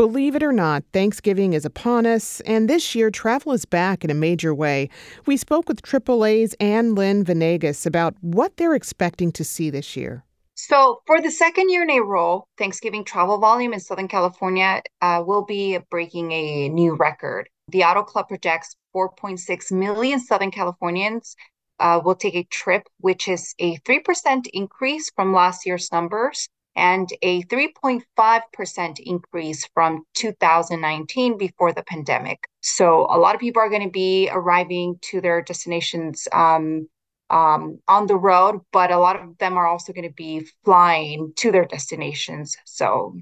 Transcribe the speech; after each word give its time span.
Believe 0.00 0.34
it 0.34 0.42
or 0.42 0.50
not, 0.50 0.82
Thanksgiving 0.94 1.52
is 1.52 1.66
upon 1.66 2.06
us, 2.06 2.40
and 2.46 2.70
this 2.70 2.94
year 2.94 3.10
travel 3.10 3.52
is 3.52 3.66
back 3.66 4.02
in 4.02 4.08
a 4.08 4.14
major 4.14 4.54
way. 4.54 4.88
We 5.26 5.36
spoke 5.36 5.68
with 5.68 5.82
AAA's 5.82 6.56
Anlleyn 6.58 7.22
Venegas 7.22 7.84
about 7.84 8.14
what 8.22 8.56
they're 8.56 8.74
expecting 8.74 9.30
to 9.32 9.44
see 9.44 9.68
this 9.68 9.96
year. 9.98 10.24
So, 10.54 11.02
for 11.06 11.20
the 11.20 11.30
second 11.30 11.68
year 11.68 11.82
in 11.82 11.90
a 11.90 12.00
row, 12.00 12.46
Thanksgiving 12.56 13.04
travel 13.04 13.36
volume 13.36 13.74
in 13.74 13.80
Southern 13.80 14.08
California 14.08 14.80
uh, 15.02 15.22
will 15.26 15.44
be 15.44 15.78
breaking 15.90 16.32
a 16.32 16.70
new 16.70 16.94
record. 16.94 17.50
The 17.68 17.84
Auto 17.84 18.02
Club 18.02 18.28
projects 18.28 18.76
4.6 18.96 19.70
million 19.70 20.18
Southern 20.18 20.50
Californians 20.50 21.36
uh, 21.78 22.00
will 22.02 22.14
take 22.14 22.36
a 22.36 22.44
trip, 22.44 22.84
which 23.00 23.28
is 23.28 23.54
a 23.58 23.76
3% 23.80 24.46
increase 24.54 25.10
from 25.14 25.34
last 25.34 25.66
year's 25.66 25.92
numbers 25.92 26.48
and 26.76 27.08
a 27.22 27.42
3.5% 27.44 29.00
increase 29.00 29.68
from 29.74 30.04
2019 30.14 31.36
before 31.36 31.72
the 31.72 31.82
pandemic. 31.84 32.44
So 32.60 33.06
a 33.10 33.18
lot 33.18 33.34
of 33.34 33.40
people 33.40 33.62
are 33.62 33.68
going 33.68 33.84
to 33.84 33.90
be 33.90 34.28
arriving 34.30 34.98
to 35.02 35.20
their 35.20 35.42
destinations 35.42 36.28
um, 36.32 36.88
um, 37.28 37.78
on 37.88 38.06
the 38.06 38.16
road, 38.16 38.60
but 38.72 38.90
a 38.90 38.98
lot 38.98 39.20
of 39.20 39.38
them 39.38 39.56
are 39.56 39.66
also 39.66 39.92
going 39.92 40.08
to 40.08 40.14
be 40.14 40.46
flying 40.64 41.32
to 41.36 41.52
their 41.52 41.64
destinations. 41.64 42.56
So 42.64 43.14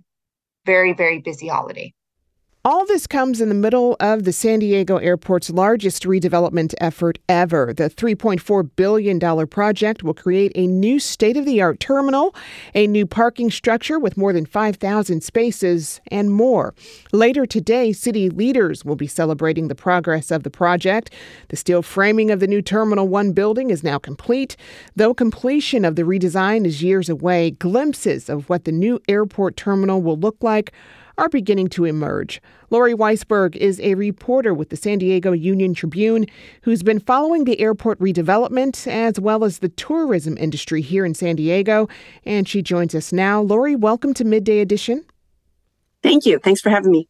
very, 0.65 0.93
very 0.93 1.21
busy 1.21 1.49
holiday. 1.49 1.93
All 2.65 2.85
this 2.85 3.07
comes 3.07 3.41
in 3.41 3.49
the 3.49 3.55
middle 3.55 3.97
of 4.01 4.25
the 4.25 4.33
San 4.33 4.59
Diego 4.59 4.97
airport's 4.97 5.49
largest 5.49 6.03
redevelopment 6.03 6.75
effort 6.81 7.17
ever. 7.29 7.73
The 7.73 7.89
$3.4 7.89 8.71
billion 8.75 9.47
project 9.47 10.03
will 10.03 10.13
create 10.13 10.51
a 10.57 10.67
new 10.67 10.99
state 10.99 11.37
of 11.37 11.45
the 11.45 11.63
art 11.63 11.79
terminal, 11.79 12.35
a 12.75 12.89
new 12.89 13.07
parking 13.07 13.53
structure 13.53 14.01
with 14.01 14.17
more 14.17 14.33
than 14.33 14.45
5,000 14.45 15.23
spaces, 15.23 16.01
and 16.11 16.33
more. 16.33 16.75
Later 17.13 17.47
today, 17.47 17.93
city 17.93 18.29
leaders 18.29 18.85
will 18.85 18.97
be 18.97 19.07
celebrating 19.07 19.69
the 19.69 19.77
progress 19.77 20.33
of 20.33 20.43
the 20.43 20.51
project. 20.51 21.13
The 21.51 21.57
steel 21.57 21.83
framing 21.83 22.33
of 22.33 22.41
the 22.41 22.49
new 22.49 22.61
Terminal 22.61 23.07
1 23.07 23.33
building 23.35 23.71
is 23.71 23.85
now 23.85 24.01
complete. 24.01 24.57
Though 24.97 25.15
completion 25.15 25.85
of 25.85 25.95
the 25.95 26.03
redesign 26.03 26.67
is 26.67 26.83
years 26.83 27.09
away, 27.09 27.53
glimpses 27.53 28.29
of 28.29 28.49
what 28.49 28.65
the 28.65 28.73
new 28.73 28.99
airport 29.09 29.57
terminal 29.57 30.03
will 30.03 30.19
look 30.19 30.39
like 30.43 30.73
are 31.19 31.29
beginning 31.29 31.69
to 31.69 31.85
emerge. 31.85 32.41
Lori 32.71 32.95
Weisberg 32.95 33.57
is 33.57 33.81
a 33.81 33.95
reporter 33.97 34.55
with 34.55 34.71
the 34.71 34.77
San 34.77 34.99
Diego 34.99 35.33
Union 35.33 35.75
Tribune 35.75 36.27
who's 36.63 36.83
been 36.83 37.01
following 37.01 37.45
the 37.45 37.61
airport 37.61 37.99
redevelopment 37.99 38.87
as 38.87 39.21
well 39.21 39.45
as 39.45 39.59
the 39.59 39.69
tourism 39.69 40.39
industry 40.39 40.81
here 40.81 41.05
in 41.05 41.15
San 41.15 41.37
Diego, 41.37 41.89
and 42.25 42.49
she 42.49 42.63
joins 42.63 42.95
us 42.95 43.13
now. 43.13 43.43
Lori, 43.43 43.75
welcome 43.75 44.15
to 44.15 44.25
Midday 44.25 44.61
Edition. 44.61 45.05
Thank 46.03 46.25
you. 46.25 46.39
Thanks 46.39 46.61
for 46.61 46.71
having 46.71 46.93
me. 46.93 47.09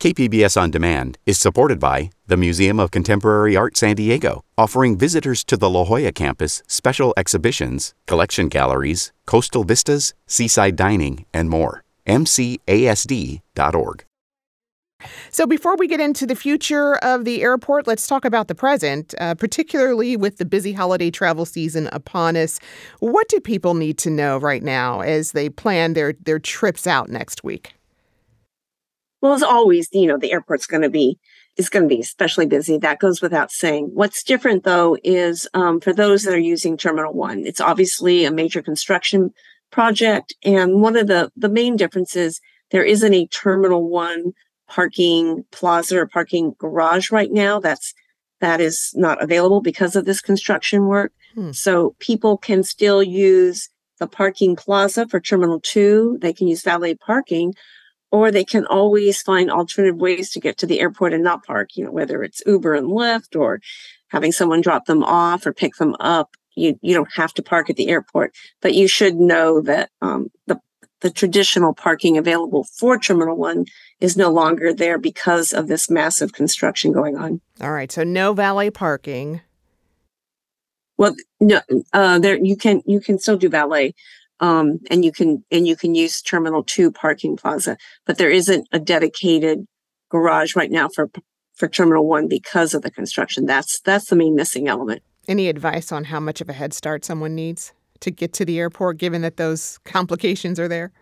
KPBS 0.00 0.60
On 0.60 0.70
Demand 0.70 1.16
is 1.24 1.38
supported 1.38 1.80
by 1.80 2.10
the 2.26 2.36
Museum 2.36 2.78
of 2.78 2.90
Contemporary 2.90 3.56
Art 3.56 3.78
San 3.78 3.96
Diego, 3.96 4.42
offering 4.58 4.98
visitors 4.98 5.42
to 5.44 5.56
the 5.56 5.70
La 5.70 5.84
Jolla 5.84 6.12
campus 6.12 6.62
special 6.66 7.14
exhibitions, 7.16 7.94
collection 8.06 8.48
galleries, 8.48 9.12
coastal 9.24 9.64
vistas, 9.64 10.12
seaside 10.26 10.76
dining, 10.76 11.24
and 11.32 11.48
more 11.48 11.82
mcasd.org. 12.06 14.04
So, 15.30 15.46
before 15.46 15.76
we 15.76 15.86
get 15.88 16.00
into 16.00 16.26
the 16.26 16.34
future 16.34 16.94
of 16.96 17.24
the 17.24 17.42
airport, 17.42 17.86
let's 17.86 18.06
talk 18.06 18.24
about 18.24 18.48
the 18.48 18.54
present, 18.54 19.14
uh, 19.20 19.34
particularly 19.34 20.16
with 20.16 20.38
the 20.38 20.46
busy 20.46 20.72
holiday 20.72 21.10
travel 21.10 21.44
season 21.44 21.88
upon 21.92 22.36
us. 22.36 22.58
What 23.00 23.28
do 23.28 23.38
people 23.38 23.74
need 23.74 23.98
to 23.98 24.10
know 24.10 24.38
right 24.38 24.62
now 24.62 25.00
as 25.00 25.32
they 25.32 25.50
plan 25.50 25.92
their, 25.92 26.14
their 26.14 26.38
trips 26.38 26.86
out 26.86 27.10
next 27.10 27.44
week? 27.44 27.74
Well, 29.20 29.34
as 29.34 29.42
always, 29.42 29.88
you 29.92 30.06
know, 30.06 30.18
the 30.18 30.32
airport's 30.32 30.66
going 30.66 30.82
to 30.82 30.90
be 30.90 31.18
is 31.56 31.68
going 31.70 31.88
to 31.88 31.94
be 31.94 32.00
especially 32.00 32.46
busy. 32.46 32.78
That 32.78 32.98
goes 32.98 33.22
without 33.22 33.50
saying. 33.50 33.90
What's 33.94 34.22
different, 34.22 34.64
though, 34.64 34.96
is 35.02 35.48
um, 35.54 35.80
for 35.80 35.92
those 35.92 36.22
that 36.22 36.34
are 36.34 36.38
using 36.38 36.76
Terminal 36.76 37.14
One, 37.14 37.46
it's 37.46 37.60
obviously 37.60 38.24
a 38.24 38.30
major 38.30 38.62
construction 38.62 39.32
project. 39.76 40.34
And 40.42 40.80
one 40.80 40.96
of 40.96 41.06
the, 41.06 41.30
the 41.36 41.50
main 41.50 41.76
differences, 41.76 42.40
there 42.70 42.82
isn't 42.82 43.12
a 43.12 43.26
terminal 43.26 43.90
one 43.90 44.32
parking 44.70 45.44
plaza 45.52 45.98
or 45.98 46.06
parking 46.06 46.54
garage 46.58 47.10
right 47.10 47.30
now. 47.30 47.60
That's, 47.60 47.92
that 48.40 48.58
is 48.58 48.92
not 48.94 49.22
available 49.22 49.60
because 49.60 49.94
of 49.94 50.06
this 50.06 50.22
construction 50.22 50.86
work. 50.86 51.12
Hmm. 51.34 51.52
So 51.52 51.94
people 51.98 52.38
can 52.38 52.62
still 52.62 53.02
use 53.02 53.68
the 53.98 54.06
parking 54.06 54.56
plaza 54.56 55.06
for 55.08 55.20
terminal 55.20 55.60
two. 55.60 56.16
They 56.22 56.32
can 56.32 56.48
use 56.48 56.62
valet 56.62 56.94
parking 56.94 57.52
or 58.10 58.30
they 58.30 58.44
can 58.44 58.64
always 58.64 59.20
find 59.20 59.50
alternative 59.50 60.00
ways 60.00 60.30
to 60.30 60.40
get 60.40 60.56
to 60.56 60.66
the 60.66 60.80
airport 60.80 61.12
and 61.12 61.22
not 61.22 61.44
park, 61.44 61.76
you 61.76 61.84
know, 61.84 61.92
whether 61.92 62.22
it's 62.22 62.42
Uber 62.46 62.72
and 62.72 62.86
Lyft 62.86 63.38
or 63.38 63.60
having 64.08 64.32
someone 64.32 64.62
drop 64.62 64.86
them 64.86 65.04
off 65.04 65.44
or 65.44 65.52
pick 65.52 65.74
them 65.74 65.94
up 66.00 66.34
you 66.56 66.78
you 66.82 66.94
don't 66.94 67.12
have 67.14 67.32
to 67.34 67.42
park 67.42 67.70
at 67.70 67.76
the 67.76 67.88
airport, 67.88 68.34
but 68.60 68.74
you 68.74 68.88
should 68.88 69.16
know 69.16 69.60
that 69.60 69.90
um, 70.02 70.30
the 70.46 70.60
the 71.00 71.10
traditional 71.10 71.74
parking 71.74 72.16
available 72.16 72.64
for 72.64 72.98
Terminal 72.98 73.36
One 73.36 73.66
is 74.00 74.16
no 74.16 74.30
longer 74.30 74.72
there 74.72 74.98
because 74.98 75.52
of 75.52 75.68
this 75.68 75.90
massive 75.90 76.32
construction 76.32 76.92
going 76.92 77.16
on. 77.16 77.40
All 77.60 77.72
right, 77.72 77.92
so 77.92 78.02
no 78.02 78.32
valet 78.32 78.70
parking. 78.70 79.42
Well, 80.98 81.14
no, 81.40 81.60
uh, 81.92 82.18
there 82.18 82.38
you 82.42 82.56
can 82.56 82.82
you 82.86 83.00
can 83.00 83.18
still 83.18 83.36
do 83.36 83.48
valet, 83.48 83.94
um, 84.40 84.80
and 84.90 85.04
you 85.04 85.12
can 85.12 85.44
and 85.50 85.66
you 85.66 85.76
can 85.76 85.94
use 85.94 86.22
Terminal 86.22 86.64
Two 86.64 86.90
parking 86.90 87.36
plaza, 87.36 87.76
but 88.06 88.18
there 88.18 88.30
isn't 88.30 88.66
a 88.72 88.78
dedicated 88.78 89.66
garage 90.08 90.56
right 90.56 90.70
now 90.70 90.88
for 90.88 91.10
for 91.54 91.68
Terminal 91.68 92.06
One 92.06 92.28
because 92.28 92.72
of 92.72 92.82
the 92.82 92.90
construction. 92.90 93.44
That's 93.44 93.80
that's 93.80 94.06
the 94.06 94.16
main 94.16 94.34
missing 94.34 94.68
element. 94.68 95.02
Any 95.28 95.48
advice 95.48 95.92
on 95.92 96.04
how 96.04 96.20
much 96.20 96.40
of 96.40 96.48
a 96.48 96.52
head 96.52 96.72
start 96.72 97.04
someone 97.04 97.34
needs 97.34 97.72
to 98.00 98.10
get 98.10 98.32
to 98.34 98.44
the 98.44 98.58
airport, 98.58 98.98
given 98.98 99.22
that 99.22 99.36
those 99.36 99.78
complications 99.84 100.60
are 100.60 100.68
there? 100.68 100.92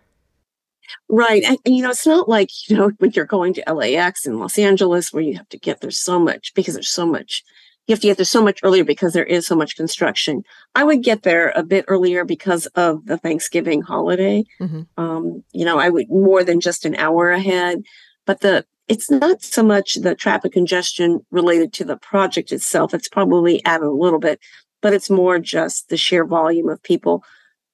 Right. 1.09 1.43
And, 1.45 1.59
you 1.65 1.83
know, 1.83 1.91
it's 1.91 2.07
not 2.07 2.29
like, 2.29 2.51
you 2.69 2.77
know, 2.77 2.91
when 2.99 3.13
you're 3.13 3.25
going 3.25 3.55
to 3.55 3.73
LAX 3.73 4.27
and 4.27 4.39
Los 4.39 4.59
Angeles 4.59 5.13
where 5.13 5.23
you 5.23 5.37
have 5.37 5.49
to 5.51 5.59
get 5.59 5.81
there 5.81 5.91
so 5.91 6.19
much 6.19 6.53
because 6.55 6.75
there's 6.75 6.89
so 6.89 7.07
much, 7.07 7.43
you 7.87 7.93
have 7.93 8.01
to 8.01 8.07
get 8.07 8.17
there 8.17 8.25
so 8.25 8.43
much 8.43 8.61
earlier 8.63 8.85
because 8.85 9.13
there 9.13 9.25
is 9.25 9.47
so 9.47 9.55
much 9.55 9.77
construction. 9.77 10.43
I 10.75 10.85
would 10.85 11.03
get 11.03 11.23
there 11.23 11.53
a 11.55 11.63
bit 11.63 11.85
earlier 11.89 12.25
because 12.25 12.67
of 12.67 13.05
the 13.07 13.19
Thanksgiving 13.19 13.83
holiday. 13.83 14.45
Mm-hmm. 14.61 14.83
Um, 14.97 15.45
you 15.53 15.65
know, 15.65 15.79
I 15.79 15.91
would 15.91 16.09
more 16.09 16.45
than 16.45 16.61
just 16.61 16.85
an 16.85 16.95
hour 16.97 17.31
ahead. 17.31 17.83
But 18.27 18.41
the 18.41 18.65
it's 18.89 19.11
not 19.11 19.43
so 19.43 19.63
much 19.63 19.97
the 19.97 20.15
traffic 20.15 20.53
congestion 20.53 21.25
related 21.31 21.73
to 21.75 21.85
the 21.85 21.97
project 21.97 22.53
itself. 22.53 22.93
It's 22.93 23.09
probably 23.09 23.65
added 23.65 23.87
a 23.87 23.91
little 23.91 24.19
bit, 24.19 24.41
but 24.83 24.93
it's 24.93 25.11
more 25.11 25.39
just 25.39 25.89
the 25.89 25.97
sheer 25.97 26.25
volume 26.25 26.69
of 26.69 26.83
people 26.83 27.25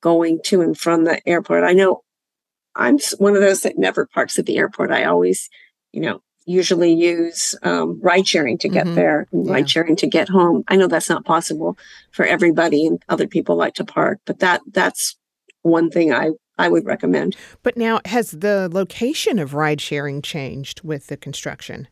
going 0.01 0.41
to 0.45 0.61
and 0.61 0.79
from 0.79 1.05
the 1.05 1.27
airport. 1.29 1.65
I 1.65 1.73
know 1.73 2.03
I'm 2.77 2.99
one 3.19 3.35
of 3.35 3.43
those 3.43 3.63
that 3.63 3.79
never 3.79 4.07
parks 4.07 4.39
at 4.39 4.47
the 4.47 4.57
airport. 4.57 4.93
I 4.93 5.05
always, 5.05 5.51
you 5.93 6.01
know, 6.01 6.23
usually 6.47 6.93
use 6.93 7.55
um, 7.63 8.01
ride 8.01 8.27
sharing 8.27 8.59
to 8.59 8.69
get 8.69 8.87
mm-hmm. 8.87 8.95
there 8.95 9.27
and 9.33 9.47
yeah. 9.47 9.53
ride 9.53 9.71
sharing 9.71 9.97
to 9.97 10.07
get 10.07 10.29
home. 10.29 10.65
I 10.69 10.77
know 10.77 10.87
that's 10.87 11.11
not 11.11 11.25
possible 11.25 11.77
for 12.13 12.25
everybody 12.25 12.87
and 12.87 13.03
other 13.09 13.27
people 13.27 13.57
like 13.57 13.75
to 13.75 13.85
park, 13.85 14.21
but 14.25 14.39
that 14.39 14.63
that's 14.73 15.17
one 15.63 15.91
thing 15.91 16.13
I 16.13 16.31
I 16.61 16.69
would 16.69 16.85
recommend. 16.85 17.37
But 17.63 17.77
now, 17.77 18.01
has 18.05 18.33
the 18.33 18.69
location 18.71 19.39
of 19.39 19.55
ride 19.55 19.81
sharing 19.81 20.23
changed 20.23 20.83
with 20.83 21.07
the 21.07 21.17
construction? 21.17 21.89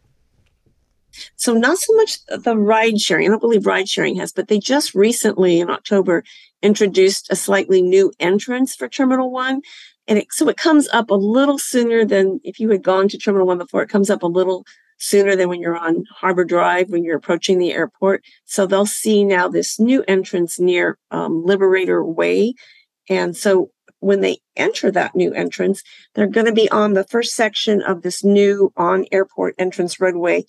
So, 1.37 1.55
not 1.55 1.79
so 1.79 1.95
much 1.95 2.19
the 2.27 2.57
ride 2.57 3.01
sharing. 3.01 3.27
I 3.27 3.31
don't 3.31 3.41
believe 3.41 3.67
ride 3.67 3.89
sharing 3.89 4.17
has, 4.17 4.33
but 4.33 4.49
they 4.49 4.59
just 4.59 4.95
recently 4.95 5.59
in 5.59 5.71
October 5.71 6.23
introduced 6.63 7.29
a 7.31 7.37
slightly 7.37 7.83
new 7.83 8.13
entrance 8.21 8.75
for 8.75 8.89
Terminal 8.89 9.31
One. 9.31 9.63
And 10.07 10.19
it, 10.19 10.27
so 10.31 10.49
it 10.49 10.57
comes 10.57 10.89
up 10.93 11.11
a 11.11 11.15
little 11.15 11.59
sooner 11.59 12.05
than 12.05 12.41
if 12.45 12.61
you 12.61 12.71
had 12.71 12.83
gone 12.83 13.09
to 13.09 13.19
Terminal 13.19 13.47
One 13.47 13.59
before. 13.59 13.83
It 13.83 13.91
comes 13.91 14.11
up 14.11 14.23
a 14.23 14.27
little 14.27 14.65
sooner 14.99 15.37
than 15.37 15.49
when 15.49 15.61
you're 15.61 15.77
on 15.77 16.05
Harbor 16.11 16.45
Drive 16.45 16.91
when 16.91 17.05
you're 17.05 17.17
approaching 17.17 17.59
the 17.59 17.73
airport. 17.73 18.23
So 18.45 18.67
they'll 18.67 18.87
see 18.87 19.25
now 19.25 19.49
this 19.49 19.79
new 19.79 20.05
entrance 20.09 20.59
near 20.59 20.99
um, 21.11 21.45
Liberator 21.45 22.05
Way. 22.05 22.55
And 23.09 23.37
so 23.37 23.71
when 24.01 24.21
they 24.21 24.39
enter 24.57 24.91
that 24.91 25.15
new 25.15 25.33
entrance, 25.33 25.83
they're 26.15 26.27
going 26.27 26.47
to 26.47 26.53
be 26.53 26.71
on 26.71 26.95
the 26.95 27.05
first 27.05 27.35
section 27.35 27.83
of 27.83 28.03
this 28.03 28.25
new 28.25 28.73
on 28.77 29.07
airport 29.13 29.55
entrance 29.59 30.01
roadway 30.01 30.45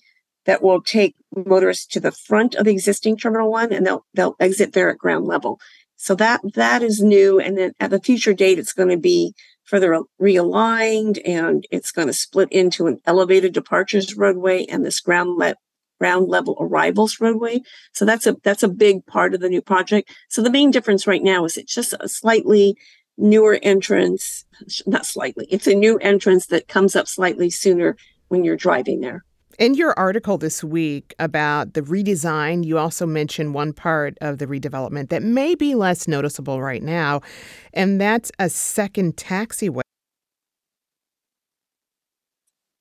that 0.46 0.62
will 0.62 0.80
take 0.80 1.14
motorists 1.34 1.86
to 1.86 2.00
the 2.00 2.12
front 2.12 2.54
of 2.54 2.64
the 2.64 2.72
existing 2.72 3.16
terminal 3.16 3.50
one 3.50 3.72
and 3.72 3.86
they'll 3.86 4.04
they'll 4.14 4.36
exit 4.40 4.72
there 4.72 4.90
at 4.90 4.98
ground 4.98 5.26
level. 5.26 5.60
So 5.96 6.14
that 6.14 6.40
that 6.54 6.82
is 6.82 7.02
new, 7.02 7.38
and 7.38 7.58
then 7.58 7.72
at 7.78 7.92
a 7.92 8.00
future 8.00 8.32
date, 8.32 8.58
it's 8.58 8.72
going 8.72 8.88
to 8.88 8.96
be 8.96 9.34
further 9.64 10.00
realigned, 10.20 11.20
and 11.26 11.66
it's 11.70 11.92
going 11.92 12.08
to 12.08 12.14
split 12.14 12.50
into 12.50 12.86
an 12.86 13.00
elevated 13.04 13.52
departures 13.52 14.16
roadway 14.16 14.64
and 14.64 14.84
this 14.84 15.00
ground 15.00 15.36
le- 15.36 15.56
ground 16.00 16.28
level 16.28 16.56
arrivals 16.58 17.20
roadway. 17.20 17.60
So 17.92 18.06
that's 18.06 18.26
a 18.26 18.34
that's 18.42 18.62
a 18.62 18.68
big 18.68 19.04
part 19.06 19.34
of 19.34 19.40
the 19.40 19.50
new 19.50 19.60
project. 19.60 20.10
So 20.30 20.42
the 20.42 20.50
main 20.50 20.70
difference 20.70 21.06
right 21.06 21.22
now 21.22 21.44
is 21.44 21.58
it's 21.58 21.74
just 21.74 21.94
a 22.00 22.08
slightly 22.08 22.76
newer 23.20 23.58
entrance, 23.62 24.44
not 24.86 25.06
slightly. 25.06 25.46
It's 25.50 25.66
a 25.66 25.74
new 25.74 25.98
entrance 25.98 26.46
that 26.46 26.68
comes 26.68 26.96
up 26.96 27.06
slightly 27.06 27.50
sooner 27.50 27.96
when 28.28 28.44
you're 28.44 28.56
driving 28.56 29.00
there. 29.00 29.24
In 29.58 29.74
your 29.74 29.92
article 29.98 30.38
this 30.38 30.64
week 30.64 31.14
about 31.18 31.74
the 31.74 31.82
redesign, 31.82 32.64
you 32.64 32.78
also 32.78 33.04
mentioned 33.04 33.52
one 33.52 33.74
part 33.74 34.16
of 34.22 34.38
the 34.38 34.46
redevelopment 34.46 35.10
that 35.10 35.22
may 35.22 35.54
be 35.54 35.74
less 35.74 36.08
noticeable 36.08 36.62
right 36.62 36.82
now, 36.82 37.20
and 37.74 38.00
that's 38.00 38.32
a 38.38 38.48
second 38.48 39.16
taxiway. 39.16 39.82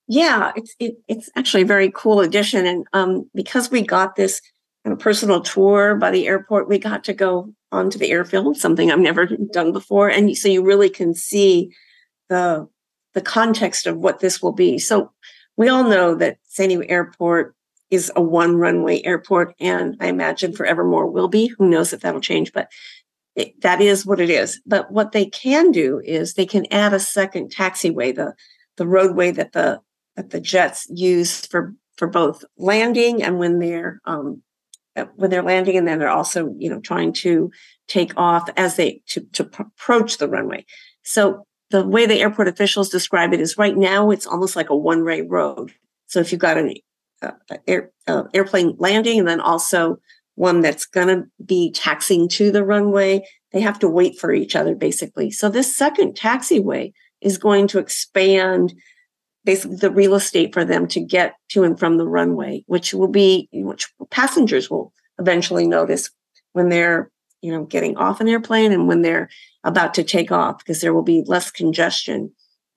Yeah, 0.07 0.53
it's 0.55 0.73
it, 0.79 0.95
it's 1.09 1.29
actually 1.35 1.63
a 1.63 1.67
very 1.67 1.91
cool 1.93 2.21
addition, 2.21 2.65
and 2.65 2.87
um, 2.93 3.29
because 3.35 3.69
we 3.69 3.81
got 3.81 4.15
this 4.15 4.41
of 4.85 4.99
personal 4.99 5.41
tour 5.41 5.95
by 5.95 6.11
the 6.11 6.27
airport, 6.27 6.69
we 6.69 6.79
got 6.79 7.03
to 7.05 7.13
go 7.13 7.53
onto 7.71 7.99
the 7.99 8.11
airfield, 8.11 8.57
something 8.57 8.91
I've 8.91 8.99
never 8.99 9.27
done 9.51 9.71
before, 9.71 10.09
and 10.09 10.35
so 10.37 10.47
you 10.47 10.63
really 10.63 10.89
can 10.89 11.13
see 11.13 11.71
the 12.29 12.67
the 13.13 13.21
context 13.21 13.87
of 13.87 13.97
what 13.97 14.19
this 14.19 14.41
will 14.41 14.53
be. 14.53 14.77
So 14.77 15.11
we 15.57 15.67
all 15.67 15.83
know 15.83 16.15
that 16.15 16.37
San 16.43 16.69
Diego 16.69 16.85
Airport 16.87 17.55
is 17.89 18.11
a 18.15 18.21
one 18.21 18.55
runway 18.55 19.01
airport, 19.03 19.55
and 19.59 19.97
I 19.99 20.07
imagine 20.07 20.53
forevermore 20.53 21.07
will 21.07 21.27
be. 21.27 21.47
Who 21.47 21.67
knows 21.67 21.91
if 21.91 22.01
that'll 22.01 22.21
change, 22.21 22.53
but 22.53 22.69
it, 23.35 23.59
that 23.61 23.81
is 23.81 24.05
what 24.05 24.19
it 24.19 24.29
is. 24.29 24.61
But 24.65 24.91
what 24.91 25.11
they 25.11 25.25
can 25.25 25.71
do 25.71 26.01
is 26.03 26.33
they 26.33 26.45
can 26.45 26.65
add 26.71 26.93
a 26.93 26.99
second 26.99 27.53
taxiway, 27.53 28.15
the 28.15 28.33
the 28.77 28.87
roadway 28.87 29.31
that 29.31 29.53
the 29.53 29.81
that 30.15 30.29
the 30.29 30.41
jets 30.41 30.87
use 30.89 31.45
for 31.45 31.73
for 31.97 32.07
both 32.07 32.45
landing 32.57 33.21
and 33.21 33.39
when 33.39 33.59
they're 33.59 33.99
um, 34.05 34.41
when 35.15 35.29
they're 35.29 35.43
landing, 35.43 35.77
and 35.77 35.87
then 35.87 35.99
they're 35.99 36.09
also 36.09 36.53
you 36.57 36.69
know 36.69 36.79
trying 36.79 37.13
to 37.13 37.51
take 37.87 38.13
off 38.17 38.49
as 38.57 38.75
they 38.75 39.01
to 39.07 39.21
to 39.33 39.49
approach 39.59 40.17
the 40.17 40.27
runway. 40.27 40.65
So 41.03 41.45
the 41.71 41.85
way 41.85 42.05
the 42.05 42.19
airport 42.19 42.47
officials 42.47 42.89
describe 42.89 43.33
it 43.33 43.39
is 43.39 43.57
right 43.57 43.77
now 43.77 44.11
it's 44.11 44.25
almost 44.25 44.55
like 44.55 44.69
a 44.69 44.75
one 44.75 45.03
way 45.03 45.21
road. 45.21 45.73
So 46.07 46.19
if 46.19 46.31
you've 46.31 46.41
got 46.41 46.57
an 46.57 46.73
uh, 47.21 47.31
air, 47.67 47.91
uh, 48.07 48.23
airplane 48.33 48.75
landing 48.79 49.19
and 49.19 49.27
then 49.27 49.39
also 49.39 49.97
one 50.35 50.61
that's 50.61 50.85
going 50.85 51.07
to 51.07 51.25
be 51.43 51.71
taxiing 51.71 52.29
to 52.29 52.51
the 52.51 52.63
runway, 52.63 53.21
they 53.51 53.59
have 53.59 53.77
to 53.79 53.89
wait 53.89 54.17
for 54.17 54.31
each 54.31 54.55
other 54.55 54.73
basically. 54.73 55.29
So 55.31 55.49
this 55.49 55.75
second 55.75 56.15
taxiway 56.15 56.93
is 57.21 57.37
going 57.37 57.67
to 57.67 57.79
expand 57.79 58.73
basically 59.45 59.77
the 59.77 59.91
real 59.91 60.15
estate 60.15 60.53
for 60.53 60.63
them 60.63 60.87
to 60.87 61.01
get 61.01 61.35
to 61.49 61.63
and 61.63 61.77
from 61.77 61.97
the 61.97 62.07
runway, 62.07 62.63
which 62.67 62.93
will 62.93 63.07
be 63.07 63.49
which 63.51 63.91
passengers 64.11 64.69
will 64.69 64.93
eventually 65.19 65.67
notice 65.67 66.09
when 66.53 66.69
they're 66.69 67.11
you 67.41 67.51
know 67.51 67.63
getting 67.63 67.97
off 67.97 68.21
an 68.21 68.27
airplane 68.27 68.71
and 68.71 68.87
when 68.87 69.01
they're 69.01 69.29
about 69.63 69.93
to 69.95 70.03
take 70.03 70.31
off 70.31 70.57
because 70.59 70.81
there 70.81 70.93
will 70.93 71.03
be 71.03 71.23
less 71.25 71.51
congestion. 71.51 72.31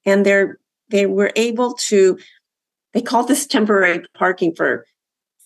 And 0.05 0.27
they're 0.27 0.59
they 0.89 1.07
were 1.07 1.33
able 1.37 1.75
to 1.75 2.19
they 2.93 3.01
call 3.01 3.25
this 3.25 3.47
temporary 3.47 4.05
parking 4.15 4.55
for 4.55 4.87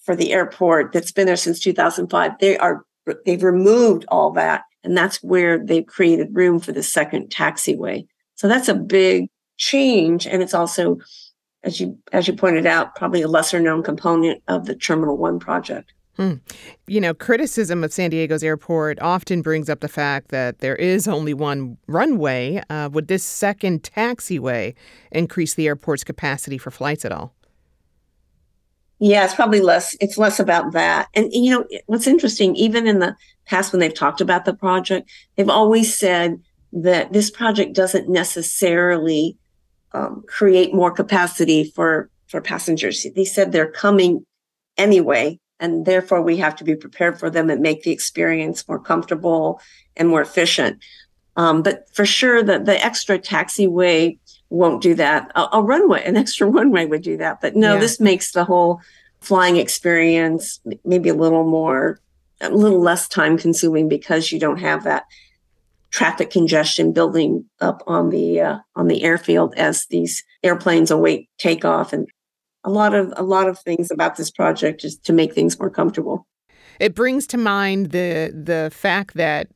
for 0.04 0.16
the 0.16 0.32
airport 0.32 0.92
that's 0.92 1.12
been 1.12 1.26
there 1.26 1.36
since 1.36 1.60
2005. 1.60 2.32
They 2.40 2.56
are 2.58 2.84
they've 3.24 3.42
removed 3.42 4.04
all 4.08 4.32
that 4.32 4.62
and 4.82 4.96
that's 4.96 5.22
where 5.22 5.64
they've 5.64 5.86
created 5.86 6.28
room 6.32 6.60
for 6.60 6.72
the 6.72 6.82
second 6.82 7.30
taxiway. 7.30 8.06
So 8.34 8.48
that's 8.48 8.68
a 8.68 8.74
big 8.74 9.28
change 9.56 10.26
and 10.26 10.42
it's 10.42 10.54
also 10.54 10.98
as 11.66 11.80
you 11.80 11.98
as 12.12 12.26
you 12.28 12.34
pointed 12.34 12.64
out 12.64 12.94
probably 12.94 13.20
a 13.20 13.28
lesser 13.28 13.60
known 13.60 13.82
component 13.82 14.42
of 14.48 14.64
the 14.64 14.74
Terminal 14.74 15.18
1 15.18 15.38
project. 15.38 15.92
Hmm. 16.16 16.34
You 16.86 17.00
know, 17.02 17.12
criticism 17.12 17.84
of 17.84 17.92
San 17.92 18.08
Diego's 18.08 18.42
airport 18.42 18.98
often 19.02 19.42
brings 19.42 19.68
up 19.68 19.80
the 19.80 19.88
fact 19.88 20.28
that 20.28 20.60
there 20.60 20.76
is 20.76 21.06
only 21.06 21.34
one 21.34 21.76
runway. 21.86 22.62
Uh, 22.70 22.88
would 22.90 23.08
this 23.08 23.22
second 23.22 23.82
taxiway 23.82 24.74
increase 25.10 25.52
the 25.52 25.66
airport's 25.66 26.04
capacity 26.04 26.56
for 26.56 26.70
flights 26.70 27.04
at 27.04 27.12
all? 27.12 27.34
Yeah, 28.98 29.26
it's 29.26 29.34
probably 29.34 29.60
less. 29.60 29.94
It's 30.00 30.16
less 30.16 30.40
about 30.40 30.72
that. 30.72 31.08
And, 31.12 31.30
you 31.32 31.50
know, 31.50 31.66
what's 31.84 32.06
interesting, 32.06 32.56
even 32.56 32.86
in 32.86 33.00
the 33.00 33.14
past 33.44 33.72
when 33.72 33.80
they've 33.80 33.92
talked 33.92 34.22
about 34.22 34.46
the 34.46 34.54
project, 34.54 35.10
they've 35.36 35.50
always 35.50 35.98
said 35.98 36.40
that 36.72 37.12
this 37.12 37.30
project 37.30 37.74
doesn't 37.74 38.08
necessarily 38.08 39.36
um, 39.96 40.24
create 40.28 40.74
more 40.74 40.90
capacity 40.90 41.72
for 41.74 42.10
for 42.28 42.40
passengers. 42.40 43.06
They 43.14 43.24
said 43.24 43.52
they're 43.52 43.70
coming 43.70 44.26
anyway 44.76 45.38
and 45.60 45.86
therefore 45.86 46.20
we 46.22 46.36
have 46.36 46.56
to 46.56 46.64
be 46.64 46.74
prepared 46.74 47.18
for 47.18 47.30
them 47.30 47.48
and 47.48 47.60
make 47.60 47.82
the 47.82 47.92
experience 47.92 48.66
more 48.68 48.78
comfortable 48.78 49.60
and 49.96 50.08
more 50.08 50.20
efficient. 50.20 50.82
Um, 51.36 51.62
but 51.62 51.88
for 51.94 52.04
sure, 52.04 52.42
the, 52.42 52.58
the 52.58 52.82
extra 52.84 53.18
taxiway 53.18 54.18
won't 54.50 54.82
do 54.82 54.94
that. 54.94 55.30
A, 55.34 55.48
a, 55.52 55.62
runway, 55.62 56.04
an 56.04 56.16
extra 56.24 56.46
runway 56.46 56.84
would 56.86 57.02
do 57.02 57.16
that. 57.18 57.40
But 57.40 57.56
no, 57.56 57.74
yeah. 57.74 57.80
this 57.80 58.00
makes 58.00 58.32
the 58.32 58.44
whole 58.44 58.80
flying 59.20 59.56
experience 59.56 60.60
maybe 60.84 61.08
a 61.08 61.14
little 61.14 61.44
more, 61.44 62.00
a 62.40 62.50
little 62.50 62.80
less 62.80 63.08
time 63.08 63.38
consuming 63.38 63.88
because 63.88 64.30
you 64.32 64.38
don't 64.38 64.58
have 64.58 64.84
that 64.84 65.04
traffic 65.90 66.30
congestion 66.30 66.92
building 66.92 67.44
up 67.60 67.82
on 67.86 68.10
the 68.10 68.40
uh, 68.40 68.58
on 68.74 68.88
the 68.88 69.02
airfield 69.02 69.54
as 69.56 69.86
these 69.90 70.22
airplanes 70.42 70.90
await 70.90 71.28
takeoff 71.38 71.92
and 71.92 72.08
a 72.64 72.70
lot 72.70 72.94
of 72.94 73.12
a 73.16 73.22
lot 73.22 73.48
of 73.48 73.58
things 73.60 73.90
about 73.90 74.16
this 74.16 74.30
project 74.30 74.84
is 74.84 74.98
to 74.98 75.12
make 75.12 75.32
things 75.32 75.58
more 75.58 75.70
comfortable. 75.70 76.26
It 76.80 76.94
brings 76.94 77.26
to 77.28 77.38
mind 77.38 77.92
the 77.92 78.32
the 78.34 78.70
fact 78.72 79.14
that 79.14 79.48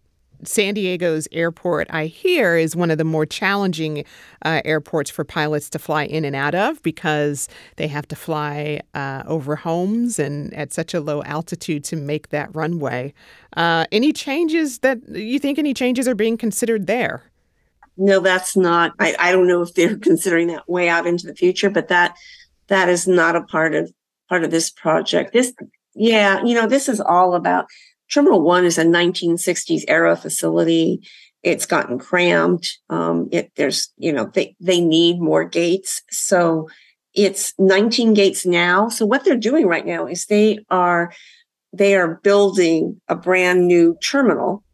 San 0.44 0.74
Diego's 0.74 1.28
airport, 1.32 1.86
I 1.90 2.06
hear, 2.06 2.56
is 2.56 2.74
one 2.74 2.90
of 2.90 2.98
the 2.98 3.04
more 3.04 3.26
challenging 3.26 4.04
uh, 4.44 4.62
airports 4.64 5.10
for 5.10 5.24
pilots 5.24 5.68
to 5.70 5.78
fly 5.78 6.04
in 6.04 6.24
and 6.24 6.36
out 6.36 6.54
of 6.54 6.82
because 6.82 7.48
they 7.76 7.88
have 7.88 8.06
to 8.08 8.16
fly 8.16 8.80
uh, 8.94 9.22
over 9.26 9.56
homes 9.56 10.18
and 10.18 10.52
at 10.54 10.72
such 10.72 10.94
a 10.94 11.00
low 11.00 11.22
altitude 11.22 11.84
to 11.84 11.96
make 11.96 12.28
that 12.30 12.54
runway. 12.54 13.12
Uh, 13.56 13.84
any 13.92 14.12
changes 14.12 14.78
that 14.78 14.98
you 15.08 15.38
think 15.38 15.58
any 15.58 15.74
changes 15.74 16.06
are 16.08 16.14
being 16.14 16.36
considered 16.36 16.86
there? 16.86 17.24
No, 17.96 18.20
that's 18.20 18.56
not. 18.56 18.92
I, 18.98 19.14
I 19.18 19.32
don't 19.32 19.46
know 19.46 19.62
if 19.62 19.74
they're 19.74 19.96
considering 19.98 20.48
that 20.48 20.68
way 20.68 20.88
out 20.88 21.06
into 21.06 21.26
the 21.26 21.34
future, 21.34 21.70
but 21.70 21.88
that 21.88 22.16
that 22.68 22.88
is 22.88 23.06
not 23.06 23.36
a 23.36 23.42
part 23.42 23.74
of 23.74 23.92
part 24.28 24.44
of 24.44 24.50
this 24.50 24.70
project. 24.70 25.32
This, 25.32 25.52
yeah, 25.94 26.42
you 26.44 26.54
know, 26.54 26.66
this 26.66 26.88
is 26.88 27.00
all 27.00 27.34
about 27.34 27.66
Terminal 28.12 28.42
One 28.42 28.64
is 28.64 28.78
a 28.78 28.84
1960s 28.84 29.84
era 29.88 30.16
facility. 30.16 31.06
It's 31.42 31.66
gotten 31.66 31.98
cramped. 31.98 32.78
Um, 32.90 33.28
it, 33.32 33.52
there's, 33.56 33.92
you 33.96 34.12
know, 34.12 34.30
they 34.34 34.56
they 34.60 34.80
need 34.80 35.20
more 35.20 35.44
gates. 35.44 36.02
So 36.10 36.68
it's 37.14 37.54
19 37.58 38.14
gates 38.14 38.44
now. 38.44 38.88
So 38.88 39.06
what 39.06 39.24
they're 39.24 39.36
doing 39.36 39.66
right 39.66 39.86
now 39.86 40.06
is 40.06 40.26
they 40.26 40.58
are 40.70 41.12
they 41.72 41.94
are 41.94 42.16
building 42.22 43.00
a 43.08 43.14
brand 43.14 43.66
new 43.66 43.96
terminal, 44.02 44.64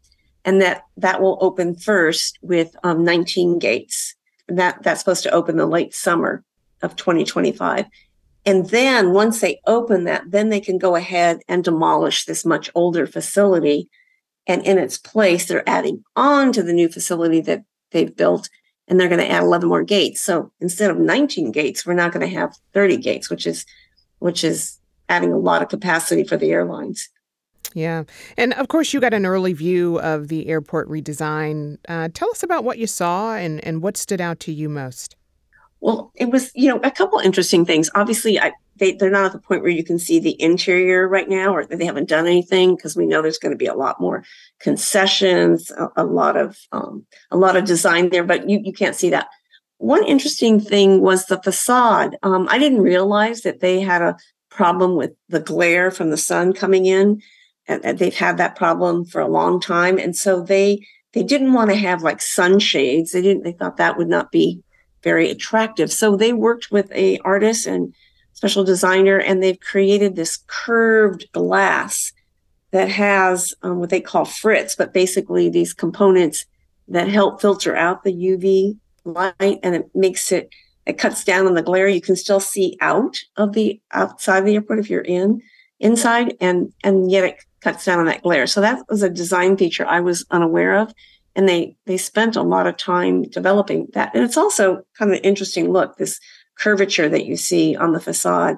and 0.43 0.61
that 0.61 0.83
that 0.97 1.21
will 1.21 1.37
open 1.41 1.75
first 1.75 2.37
with 2.41 2.75
um, 2.83 3.03
19 3.03 3.59
gates. 3.59 4.15
And 4.47 4.57
that 4.59 4.81
that's 4.83 4.99
supposed 4.99 5.23
to 5.23 5.31
open 5.31 5.57
the 5.57 5.67
late 5.67 5.93
summer 5.93 6.43
of 6.81 6.95
2025. 6.95 7.85
And 8.47 8.69
then 8.69 9.11
once 9.11 9.41
they 9.41 9.59
open 9.67 10.05
that, 10.05 10.23
then 10.31 10.47
they 10.47 10.61
can 10.61 10.77
go 10.77 10.95
ahead 10.95 11.41
and 11.49 11.65
demolish 11.65 12.23
this 12.23 12.45
much 12.45 12.71
older 12.73 13.05
facility. 13.05 13.89
And 14.47 14.65
in 14.65 14.77
its 14.77 14.97
place, 14.97 15.45
they're 15.45 15.67
adding 15.67 16.05
on 16.15 16.53
to 16.53 16.63
the 16.63 16.71
new 16.71 16.87
facility 16.87 17.41
that 17.41 17.65
they've 17.91 18.15
built, 18.15 18.49
and 18.87 18.97
they're 18.97 19.09
going 19.09 19.19
to 19.19 19.29
add 19.29 19.43
11 19.43 19.67
more 19.67 19.83
gates. 19.83 20.21
So 20.21 20.53
instead 20.61 20.89
of 20.89 20.97
19 20.97 21.51
gates, 21.51 21.85
we're 21.85 21.93
not 21.93 22.13
going 22.13 22.25
to 22.25 22.33
have 22.33 22.55
30 22.73 22.95
gates, 22.97 23.29
which 23.29 23.45
is 23.45 23.65
which 24.19 24.45
is 24.45 24.79
adding 25.09 25.33
a 25.33 25.37
lot 25.37 25.61
of 25.61 25.67
capacity 25.67 26.23
for 26.23 26.37
the 26.37 26.49
airlines. 26.51 27.09
Yeah. 27.73 28.05
And 28.37 28.53
of 28.53 28.69
course, 28.69 28.93
you 28.93 29.01
got 29.01 29.13
an 29.13 29.25
early 29.25 29.51
view 29.51 29.99
of 29.99 30.29
the 30.29 30.47
airport 30.47 30.87
redesign. 30.87 31.79
Uh, 31.89 32.07
tell 32.13 32.31
us 32.31 32.43
about 32.43 32.63
what 32.63 32.77
you 32.77 32.87
saw 32.87 33.35
and, 33.35 33.63
and 33.65 33.83
what 33.83 33.97
stood 33.97 34.21
out 34.21 34.39
to 34.41 34.53
you 34.53 34.69
most. 34.69 35.17
Well, 35.87 36.11
it 36.15 36.31
was, 36.31 36.51
you 36.53 36.67
know, 36.67 36.81
a 36.83 36.91
couple 36.91 37.17
interesting 37.19 37.63
things. 37.63 37.89
Obviously, 37.95 38.37
I, 38.37 38.51
they, 38.75 38.91
they're 38.91 39.09
not 39.09 39.27
at 39.27 39.31
the 39.31 39.39
point 39.39 39.61
where 39.61 39.71
you 39.71 39.85
can 39.85 39.97
see 39.97 40.19
the 40.19 40.35
interior 40.41 41.07
right 41.07 41.29
now, 41.29 41.55
or 41.55 41.65
they 41.65 41.85
haven't 41.85 42.09
done 42.09 42.27
anything 42.27 42.75
because 42.75 42.97
we 42.97 43.05
know 43.05 43.21
there's 43.21 43.37
going 43.37 43.53
to 43.53 43.57
be 43.57 43.67
a 43.67 43.73
lot 43.73 44.01
more 44.01 44.25
concessions, 44.59 45.71
a, 45.71 45.87
a 45.95 46.03
lot 46.03 46.35
of 46.35 46.57
um, 46.73 47.05
a 47.31 47.37
lot 47.37 47.55
of 47.55 47.63
design 47.63 48.09
there, 48.09 48.25
but 48.25 48.49
you, 48.49 48.59
you 48.61 48.73
can't 48.73 48.97
see 48.97 49.09
that. 49.11 49.29
One 49.77 50.03
interesting 50.03 50.59
thing 50.59 50.99
was 50.99 51.27
the 51.27 51.41
facade. 51.41 52.17
Um, 52.21 52.49
I 52.51 52.57
didn't 52.57 52.81
realize 52.81 53.43
that 53.43 53.61
they 53.61 53.79
had 53.79 54.01
a 54.01 54.17
problem 54.49 54.97
with 54.97 55.11
the 55.29 55.39
glare 55.39 55.89
from 55.89 56.09
the 56.09 56.17
sun 56.17 56.51
coming 56.51 56.85
in. 56.85 57.21
and 57.69 57.97
they've 57.97 58.13
had 58.13 58.35
that 58.39 58.57
problem 58.57 59.05
for 59.05 59.21
a 59.21 59.29
long 59.29 59.61
time. 59.61 59.97
And 59.97 60.17
so 60.17 60.41
they 60.41 60.85
they 61.13 61.23
didn't 61.23 61.53
want 61.53 61.69
to 61.69 61.77
have 61.77 62.03
like 62.03 62.21
sunshades. 62.21 63.13
They 63.13 63.21
didn't. 63.21 63.45
They 63.45 63.53
thought 63.53 63.77
that 63.77 63.97
would 63.97 64.09
not 64.09 64.33
be 64.33 64.61
very 65.07 65.29
attractive. 65.31 65.89
So 65.89 66.17
they 66.17 66.33
worked 66.33 66.69
with 66.69 66.91
a 66.91 67.17
artist 67.19 67.65
and 67.65 67.93
special 68.33 68.65
designer, 68.65 69.17
and 69.17 69.41
they've 69.41 69.59
created 69.71 70.15
this 70.15 70.39
curved 70.47 71.31
glass 71.31 72.11
that 72.71 72.89
has 72.89 73.53
um, 73.63 73.79
what 73.79 73.89
they 73.89 74.01
call 74.01 74.25
frits, 74.25 74.75
but 74.77 74.93
basically 74.93 75.49
these 75.49 75.73
components 75.73 76.45
that 76.89 77.07
help 77.07 77.39
filter 77.41 77.73
out 77.73 78.03
the 78.03 78.11
UV 78.11 78.77
light, 79.05 79.59
and 79.63 79.75
it 79.75 79.85
makes 79.95 80.31
it 80.31 80.49
it 80.85 80.97
cuts 80.97 81.23
down 81.23 81.47
on 81.47 81.53
the 81.53 81.61
glare. 81.61 81.87
You 81.87 82.01
can 82.01 82.17
still 82.17 82.41
see 82.41 82.77
out 82.81 83.15
of 83.37 83.53
the 83.53 83.79
outside 83.91 84.39
of 84.39 84.45
the 84.45 84.55
airport 84.55 84.79
if 84.79 84.89
you're 84.89 85.01
in 85.19 85.41
inside, 85.79 86.35
and 86.41 86.73
and 86.83 87.09
yet 87.09 87.23
it 87.23 87.37
cuts 87.61 87.85
down 87.85 87.99
on 87.99 88.07
that 88.07 88.23
glare. 88.23 88.45
So 88.45 88.59
that 88.59 88.83
was 88.89 89.03
a 89.03 89.09
design 89.09 89.55
feature 89.55 89.85
I 89.87 90.01
was 90.01 90.25
unaware 90.31 90.77
of. 90.77 90.93
And 91.37 91.47
they 91.47 91.77
they 91.85 91.97
spent 91.97 92.35
a 92.35 92.41
lot 92.41 92.67
of 92.67 92.75
time 92.75 93.23
developing 93.23 93.87
that. 93.93 94.13
And 94.13 94.23
it's 94.23 94.37
also 94.37 94.81
kind 94.97 95.11
of 95.11 95.17
an 95.17 95.23
interesting 95.23 95.71
look, 95.71 95.95
this 95.95 96.19
curvature 96.59 97.07
that 97.07 97.25
you 97.25 97.37
see 97.37 97.75
on 97.75 97.93
the 97.93 98.01
facade. 98.01 98.57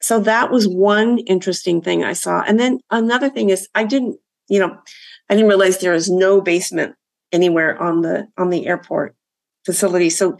So 0.00 0.20
that 0.20 0.52
was 0.52 0.68
one 0.68 1.18
interesting 1.20 1.80
thing 1.80 2.04
I 2.04 2.12
saw. 2.12 2.42
And 2.42 2.60
then 2.60 2.78
another 2.90 3.30
thing 3.30 3.48
is 3.48 3.68
I 3.74 3.84
didn't, 3.84 4.18
you 4.48 4.60
know, 4.60 4.76
I 5.30 5.34
didn't 5.34 5.48
realize 5.48 5.78
there 5.78 5.94
is 5.94 6.10
no 6.10 6.40
basement 6.42 6.94
anywhere 7.32 7.82
on 7.82 8.02
the 8.02 8.28
on 8.36 8.50
the 8.50 8.66
airport 8.66 9.16
facility. 9.64 10.10
So 10.10 10.36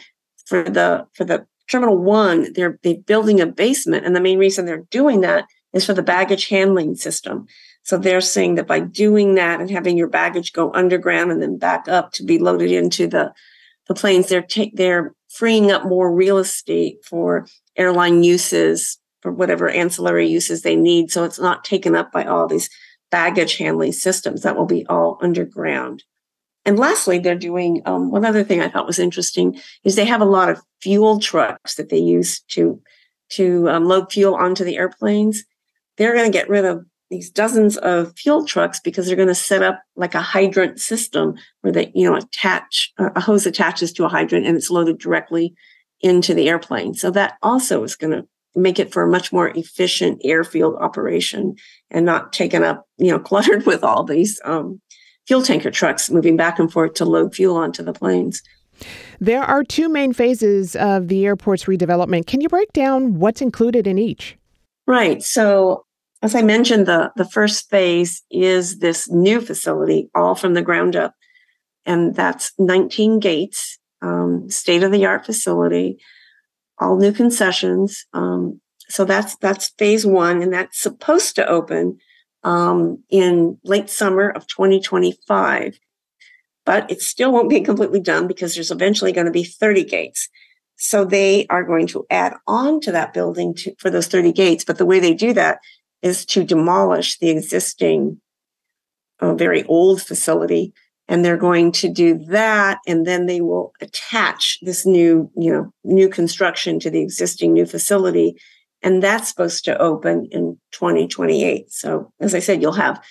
for 0.46 0.62
the 0.62 1.06
for 1.14 1.24
the 1.24 1.46
terminal 1.70 1.96
one, 1.96 2.52
they're 2.52 2.78
they're 2.82 2.98
building 2.98 3.40
a 3.40 3.46
basement. 3.46 4.04
And 4.04 4.14
the 4.14 4.20
main 4.20 4.38
reason 4.38 4.66
they're 4.66 4.84
doing 4.90 5.22
that 5.22 5.46
is 5.72 5.84
for 5.84 5.94
the 5.94 6.02
baggage 6.02 6.48
handling 6.48 6.94
system. 6.94 7.46
So 7.84 7.98
they're 7.98 8.22
saying 8.22 8.56
that 8.56 8.66
by 8.66 8.80
doing 8.80 9.34
that 9.34 9.60
and 9.60 9.70
having 9.70 9.96
your 9.96 10.08
baggage 10.08 10.52
go 10.52 10.72
underground 10.72 11.30
and 11.30 11.40
then 11.40 11.58
back 11.58 11.86
up 11.86 12.12
to 12.12 12.24
be 12.24 12.38
loaded 12.38 12.72
into 12.72 13.06
the, 13.06 13.32
the 13.88 13.94
planes, 13.94 14.28
they're 14.28 14.42
take 14.42 14.74
they're 14.74 15.14
freeing 15.28 15.70
up 15.70 15.84
more 15.84 16.12
real 16.12 16.38
estate 16.38 16.98
for 17.04 17.46
airline 17.76 18.22
uses 18.22 18.98
for 19.20 19.32
whatever 19.32 19.68
ancillary 19.68 20.26
uses 20.26 20.62
they 20.62 20.76
need. 20.76 21.10
So 21.10 21.24
it's 21.24 21.40
not 21.40 21.64
taken 21.64 21.94
up 21.94 22.10
by 22.10 22.24
all 22.24 22.46
these 22.46 22.70
baggage 23.10 23.58
handling 23.58 23.92
systems 23.92 24.42
that 24.42 24.56
will 24.56 24.66
be 24.66 24.86
all 24.86 25.18
underground. 25.20 26.02
And 26.64 26.78
lastly, 26.78 27.18
they're 27.18 27.34
doing 27.34 27.82
um, 27.84 28.10
one 28.10 28.24
other 28.24 28.44
thing 28.44 28.60
I 28.60 28.68
thought 28.68 28.86
was 28.86 28.98
interesting 28.98 29.60
is 29.82 29.94
they 29.94 30.06
have 30.06 30.22
a 30.22 30.26
lot 30.26 30.48
of 30.48 30.62
fuel 30.80 31.20
trucks 31.20 31.74
that 31.74 31.90
they 31.90 31.98
use 31.98 32.40
to 32.48 32.80
to 33.30 33.68
um, 33.68 33.84
load 33.86 34.10
fuel 34.10 34.34
onto 34.34 34.64
the 34.64 34.76
airplanes. 34.76 35.44
They're 35.96 36.14
going 36.14 36.30
to 36.30 36.38
get 36.38 36.48
rid 36.48 36.64
of 36.64 36.86
these 37.14 37.30
dozens 37.30 37.76
of 37.76 38.12
fuel 38.16 38.44
trucks 38.44 38.80
because 38.80 39.06
they're 39.06 39.16
going 39.16 39.28
to 39.28 39.34
set 39.34 39.62
up 39.62 39.80
like 39.94 40.16
a 40.16 40.20
hydrant 40.20 40.80
system 40.80 41.34
where 41.60 41.72
they, 41.72 41.92
you 41.94 42.08
know, 42.08 42.16
attach 42.16 42.92
a 42.98 43.20
hose 43.20 43.46
attaches 43.46 43.92
to 43.92 44.04
a 44.04 44.08
hydrant 44.08 44.46
and 44.46 44.56
it's 44.56 44.70
loaded 44.70 44.98
directly 44.98 45.54
into 46.00 46.34
the 46.34 46.48
airplane. 46.48 46.92
So 46.94 47.12
that 47.12 47.34
also 47.40 47.84
is 47.84 47.94
going 47.94 48.12
to 48.12 48.26
make 48.56 48.80
it 48.80 48.92
for 48.92 49.04
a 49.04 49.08
much 49.08 49.32
more 49.32 49.48
efficient 49.50 50.20
airfield 50.24 50.74
operation 50.80 51.54
and 51.90 52.04
not 52.04 52.32
taken 52.32 52.64
up, 52.64 52.84
you 52.98 53.10
know, 53.10 53.18
cluttered 53.30 53.64
with 53.64 53.84
all 53.84 54.02
these 54.02 54.40
um, 54.44 54.80
fuel 55.26 55.42
tanker 55.42 55.70
trucks 55.70 56.10
moving 56.10 56.36
back 56.36 56.58
and 56.58 56.72
forth 56.72 56.94
to 56.94 57.04
load 57.04 57.32
fuel 57.32 57.56
onto 57.56 57.84
the 57.84 57.92
planes. 57.92 58.42
There 59.20 59.44
are 59.44 59.62
two 59.62 59.88
main 59.88 60.12
phases 60.12 60.74
of 60.74 61.06
the 61.06 61.24
airport's 61.24 61.64
redevelopment. 61.64 62.26
Can 62.26 62.40
you 62.40 62.48
break 62.48 62.72
down 62.72 63.20
what's 63.20 63.40
included 63.40 63.86
in 63.86 63.98
each? 63.98 64.36
Right. 64.88 65.22
So 65.22 65.84
as 66.24 66.34
I 66.34 66.40
mentioned, 66.40 66.86
the, 66.86 67.12
the 67.16 67.26
first 67.26 67.68
phase 67.68 68.22
is 68.30 68.78
this 68.78 69.10
new 69.10 69.42
facility, 69.42 70.08
all 70.14 70.34
from 70.34 70.54
the 70.54 70.62
ground 70.62 70.96
up. 70.96 71.14
And 71.84 72.14
that's 72.14 72.50
19 72.58 73.20
gates, 73.20 73.78
um, 74.00 74.48
state 74.48 74.82
of 74.82 74.90
the 74.90 75.04
art 75.04 75.26
facility, 75.26 75.98
all 76.78 76.96
new 76.96 77.12
concessions. 77.12 78.06
Um, 78.14 78.62
so 78.88 79.04
that's 79.04 79.36
that's 79.36 79.74
phase 79.78 80.06
one, 80.06 80.40
and 80.40 80.50
that's 80.50 80.80
supposed 80.80 81.36
to 81.36 81.46
open 81.46 81.98
um, 82.42 83.02
in 83.10 83.58
late 83.62 83.90
summer 83.90 84.30
of 84.30 84.46
2025. 84.46 85.78
But 86.64 86.90
it 86.90 87.02
still 87.02 87.32
won't 87.32 87.50
be 87.50 87.60
completely 87.60 88.00
done 88.00 88.26
because 88.26 88.54
there's 88.54 88.70
eventually 88.70 89.12
going 89.12 89.26
to 89.26 89.30
be 89.30 89.44
30 89.44 89.84
gates. 89.84 90.30
So 90.76 91.04
they 91.04 91.46
are 91.48 91.64
going 91.64 91.86
to 91.88 92.06
add 92.08 92.34
on 92.46 92.80
to 92.80 92.92
that 92.92 93.12
building 93.12 93.54
to, 93.56 93.74
for 93.78 93.90
those 93.90 94.06
30 94.06 94.32
gates. 94.32 94.64
But 94.64 94.78
the 94.78 94.86
way 94.86 95.00
they 95.00 95.12
do 95.12 95.34
that 95.34 95.58
is 96.04 96.24
to 96.26 96.44
demolish 96.44 97.18
the 97.18 97.30
existing 97.30 98.20
uh, 99.20 99.34
very 99.34 99.64
old 99.64 100.02
facility 100.02 100.72
and 101.08 101.24
they're 101.24 101.36
going 101.36 101.72
to 101.72 101.88
do 101.88 102.18
that 102.26 102.78
and 102.86 103.06
then 103.06 103.26
they 103.26 103.40
will 103.40 103.72
attach 103.80 104.58
this 104.62 104.86
new 104.86 105.30
you 105.36 105.50
know 105.52 105.72
new 105.82 106.08
construction 106.08 106.78
to 106.78 106.90
the 106.90 107.00
existing 107.00 107.52
new 107.52 107.66
facility 107.66 108.36
and 108.82 109.02
that's 109.02 109.28
supposed 109.28 109.64
to 109.64 109.76
open 109.78 110.26
in 110.30 110.58
2028 110.72 111.70
so 111.70 112.12
as 112.20 112.34
i 112.34 112.38
said 112.38 112.60
you'll 112.60 112.72
have 112.72 113.02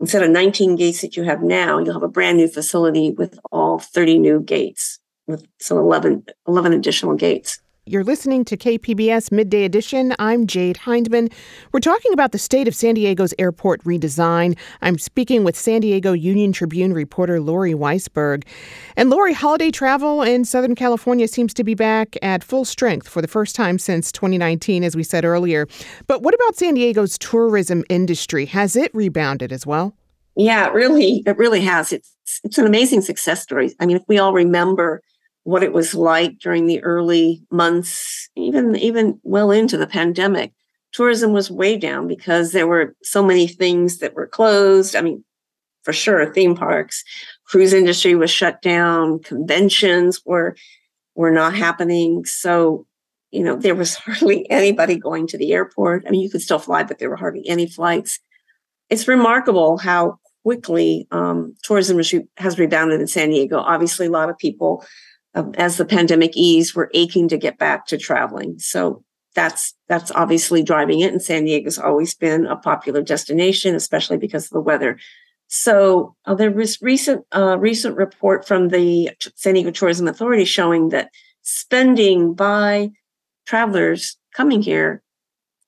instead 0.00 0.22
of 0.22 0.30
19 0.30 0.76
gates 0.76 1.02
that 1.02 1.16
you 1.16 1.22
have 1.24 1.42
now 1.42 1.78
you'll 1.78 1.94
have 1.94 2.02
a 2.02 2.08
brand 2.08 2.38
new 2.38 2.48
facility 2.48 3.10
with 3.10 3.38
all 3.52 3.78
30 3.78 4.18
new 4.18 4.40
gates 4.40 4.98
with 5.26 5.44
some 5.60 5.76
11 5.76 6.24
11 6.46 6.72
additional 6.72 7.14
gates 7.14 7.60
you're 7.86 8.04
listening 8.04 8.44
to 8.44 8.56
KPBS 8.56 9.32
Midday 9.32 9.64
Edition. 9.64 10.14
I'm 10.18 10.46
Jade 10.46 10.76
Hindman. 10.76 11.30
We're 11.72 11.80
talking 11.80 12.12
about 12.12 12.32
the 12.32 12.38
state 12.38 12.68
of 12.68 12.74
San 12.74 12.94
Diego's 12.94 13.34
airport 13.38 13.82
redesign. 13.84 14.56
I'm 14.82 14.98
speaking 14.98 15.44
with 15.44 15.56
San 15.56 15.80
Diego 15.80 16.12
Union 16.12 16.52
Tribune 16.52 16.92
reporter 16.92 17.40
Lori 17.40 17.72
Weisberg. 17.72 18.44
And 18.96 19.08
Lori, 19.08 19.32
holiday 19.32 19.70
travel 19.70 20.22
in 20.22 20.44
Southern 20.44 20.74
California 20.74 21.26
seems 21.26 21.54
to 21.54 21.64
be 21.64 21.74
back 21.74 22.16
at 22.22 22.44
full 22.44 22.64
strength 22.64 23.08
for 23.08 23.22
the 23.22 23.28
first 23.28 23.56
time 23.56 23.78
since 23.78 24.12
2019, 24.12 24.84
as 24.84 24.94
we 24.94 25.02
said 25.02 25.24
earlier. 25.24 25.66
But 26.06 26.22
what 26.22 26.34
about 26.34 26.56
San 26.56 26.74
Diego's 26.74 27.18
tourism 27.18 27.82
industry? 27.88 28.44
Has 28.46 28.76
it 28.76 28.94
rebounded 28.94 29.52
as 29.52 29.66
well? 29.66 29.94
Yeah, 30.36 30.66
it 30.66 30.74
really, 30.74 31.22
it 31.26 31.36
really 31.38 31.62
has. 31.62 31.92
It's 31.92 32.14
it's 32.44 32.58
an 32.58 32.66
amazing 32.66 33.00
success 33.00 33.42
story. 33.42 33.74
I 33.80 33.86
mean, 33.86 33.96
if 33.96 34.02
we 34.06 34.18
all 34.18 34.32
remember 34.32 35.02
what 35.50 35.64
it 35.64 35.72
was 35.72 35.94
like 35.96 36.38
during 36.38 36.66
the 36.66 36.80
early 36.84 37.42
months, 37.50 38.30
even 38.36 38.76
even 38.76 39.18
well 39.24 39.50
into 39.50 39.76
the 39.76 39.86
pandemic. 39.86 40.52
Tourism 40.92 41.32
was 41.32 41.50
way 41.50 41.76
down 41.76 42.06
because 42.06 42.52
there 42.52 42.68
were 42.68 42.94
so 43.02 43.22
many 43.22 43.48
things 43.48 43.98
that 43.98 44.14
were 44.14 44.28
closed. 44.28 44.94
I 44.94 45.00
mean, 45.00 45.24
for 45.82 45.92
sure, 45.92 46.32
theme 46.32 46.54
parks, 46.54 47.02
cruise 47.44 47.72
industry 47.72 48.14
was 48.14 48.30
shut 48.30 48.62
down, 48.62 49.18
conventions 49.18 50.22
were 50.24 50.56
were 51.16 51.32
not 51.32 51.54
happening. 51.54 52.24
So, 52.24 52.86
you 53.32 53.42
know, 53.42 53.56
there 53.56 53.74
was 53.74 53.94
hardly 54.06 54.48
anybody 54.50 54.96
going 54.96 55.26
to 55.28 55.38
the 55.38 55.52
airport. 55.52 56.04
I 56.06 56.10
mean, 56.10 56.20
you 56.20 56.30
could 56.30 56.42
still 56.42 56.60
fly, 56.60 56.84
but 56.84 57.00
there 57.00 57.10
were 57.10 57.16
hardly 57.16 57.42
any 57.48 57.66
flights. 57.66 58.20
It's 58.88 59.08
remarkable 59.08 59.78
how 59.78 60.18
quickly 60.44 61.08
um, 61.10 61.54
tourism 61.64 62.00
has 62.36 62.58
rebounded 62.58 63.00
in 63.00 63.08
San 63.08 63.30
Diego. 63.30 63.58
Obviously, 63.58 64.06
a 64.06 64.10
lot 64.10 64.30
of 64.30 64.38
people 64.38 64.84
as 65.34 65.76
the 65.76 65.84
pandemic 65.84 66.32
eased, 66.36 66.74
we're 66.74 66.90
aching 66.94 67.28
to 67.28 67.38
get 67.38 67.58
back 67.58 67.86
to 67.86 67.98
traveling. 67.98 68.58
So 68.58 69.04
that's 69.34 69.74
that's 69.88 70.10
obviously 70.10 70.62
driving 70.62 71.00
it. 71.00 71.12
And 71.12 71.22
San 71.22 71.44
Diego's 71.44 71.78
always 71.78 72.14
been 72.14 72.46
a 72.46 72.56
popular 72.56 73.02
destination, 73.02 73.74
especially 73.74 74.16
because 74.16 74.46
of 74.46 74.50
the 74.50 74.60
weather. 74.60 74.98
So 75.48 76.14
uh, 76.26 76.34
there 76.34 76.50
was 76.50 76.80
recent 76.82 77.24
uh, 77.32 77.56
recent 77.58 77.96
report 77.96 78.46
from 78.46 78.68
the 78.68 79.10
San 79.36 79.54
Diego 79.54 79.70
Tourism 79.70 80.08
Authority 80.08 80.44
showing 80.44 80.88
that 80.90 81.10
spending 81.42 82.34
by 82.34 82.90
travelers 83.46 84.16
coming 84.34 84.62
here 84.62 85.02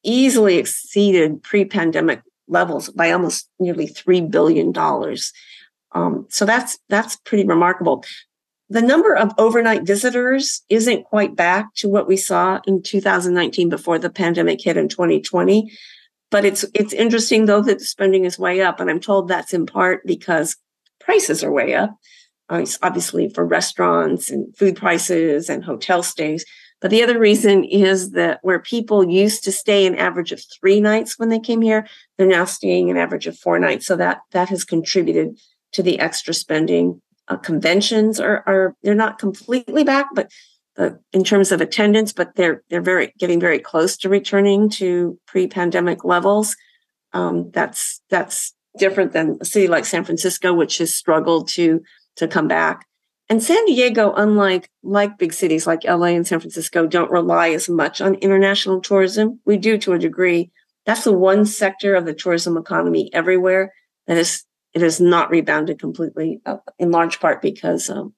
easily 0.04 0.56
exceeded 0.56 1.42
pre-pandemic 1.42 2.22
levels 2.48 2.90
by 2.90 3.10
almost 3.12 3.48
nearly 3.58 3.86
three 3.86 4.20
billion 4.20 4.72
dollars. 4.72 5.32
Um, 5.92 6.26
so 6.30 6.44
that's 6.44 6.78
that's 6.88 7.16
pretty 7.16 7.44
remarkable 7.44 8.04
the 8.72 8.82
number 8.82 9.14
of 9.14 9.32
overnight 9.38 9.82
visitors 9.82 10.62
isn't 10.68 11.04
quite 11.04 11.36
back 11.36 11.74
to 11.74 11.88
what 11.88 12.06
we 12.06 12.16
saw 12.16 12.60
in 12.66 12.82
2019 12.82 13.68
before 13.68 13.98
the 13.98 14.10
pandemic 14.10 14.60
hit 14.62 14.76
in 14.76 14.88
2020 14.88 15.70
but 16.30 16.44
it's 16.44 16.64
it's 16.74 16.92
interesting 16.92 17.46
though 17.46 17.62
that 17.62 17.78
the 17.78 17.84
spending 17.84 18.24
is 18.24 18.38
way 18.38 18.62
up 18.62 18.80
and 18.80 18.90
i'm 18.90 19.00
told 19.00 19.28
that's 19.28 19.52
in 19.54 19.66
part 19.66 20.00
because 20.06 20.56
prices 21.02 21.44
are 21.44 21.52
way 21.52 21.74
up. 21.74 21.96
Obviously 22.82 23.30
for 23.30 23.46
restaurants 23.46 24.30
and 24.30 24.54
food 24.56 24.76
prices 24.76 25.48
and 25.48 25.64
hotel 25.64 26.02
stays. 26.02 26.44
But 26.82 26.90
the 26.90 27.02
other 27.02 27.18
reason 27.18 27.64
is 27.64 28.10
that 28.10 28.40
where 28.42 28.58
people 28.58 29.08
used 29.08 29.44
to 29.44 29.52
stay 29.52 29.86
an 29.86 29.94
average 29.94 30.32
of 30.32 30.42
three 30.60 30.80
nights 30.80 31.18
when 31.18 31.28
they 31.28 31.38
came 31.38 31.62
here 31.62 31.86
they're 32.18 32.26
now 32.26 32.44
staying 32.44 32.90
an 32.90 32.98
average 32.98 33.26
of 33.26 33.38
four 33.38 33.58
nights. 33.58 33.86
So 33.86 33.96
that 33.96 34.20
that 34.32 34.48
has 34.50 34.64
contributed 34.64 35.38
to 35.72 35.82
the 35.82 35.98
extra 35.98 36.34
spending 36.34 37.00
uh, 37.28 37.36
conventions 37.36 38.20
are 38.20 38.42
are 38.46 38.76
they're 38.82 38.94
not 38.94 39.18
completely 39.18 39.84
back, 39.84 40.08
but 40.14 40.30
in 41.12 41.22
terms 41.24 41.52
of 41.52 41.60
attendance, 41.60 42.12
but 42.12 42.34
they're 42.34 42.62
they're 42.70 42.82
very 42.82 43.12
getting 43.18 43.40
very 43.40 43.58
close 43.58 43.96
to 43.98 44.08
returning 44.08 44.70
to 44.70 45.18
pre-pandemic 45.26 46.04
levels. 46.04 46.56
Um, 47.12 47.50
that's 47.52 48.00
that's 48.08 48.54
different 48.78 49.12
than 49.12 49.38
a 49.40 49.44
city 49.44 49.68
like 49.68 49.84
San 49.84 50.04
Francisco, 50.04 50.52
which 50.52 50.78
has 50.78 50.94
struggled 50.94 51.48
to 51.50 51.82
to 52.16 52.26
come 52.26 52.48
back. 52.48 52.86
And 53.28 53.42
San 53.42 53.64
Diego, 53.66 54.12
unlike 54.14 54.68
like 54.82 55.18
big 55.18 55.32
cities 55.32 55.66
like 55.66 55.84
LA 55.84 56.08
and 56.08 56.26
San 56.26 56.40
Francisco, 56.40 56.86
don't 56.86 57.10
rely 57.10 57.50
as 57.50 57.68
much 57.68 58.00
on 58.00 58.14
international 58.16 58.80
tourism. 58.80 59.40
We 59.44 59.58
do 59.58 59.78
to 59.78 59.92
a 59.92 59.98
degree. 59.98 60.50
That's 60.86 61.04
the 61.04 61.16
one 61.16 61.46
sector 61.46 61.94
of 61.94 62.06
the 62.06 62.14
tourism 62.14 62.56
economy 62.56 63.10
everywhere 63.12 63.72
that 64.06 64.16
is 64.16 64.44
it 64.74 64.82
has 64.82 65.00
not 65.00 65.30
rebounded 65.30 65.78
completely, 65.78 66.40
uh, 66.46 66.58
in 66.78 66.90
large 66.90 67.20
part 67.20 67.42
because 67.42 67.90
um, 67.90 68.14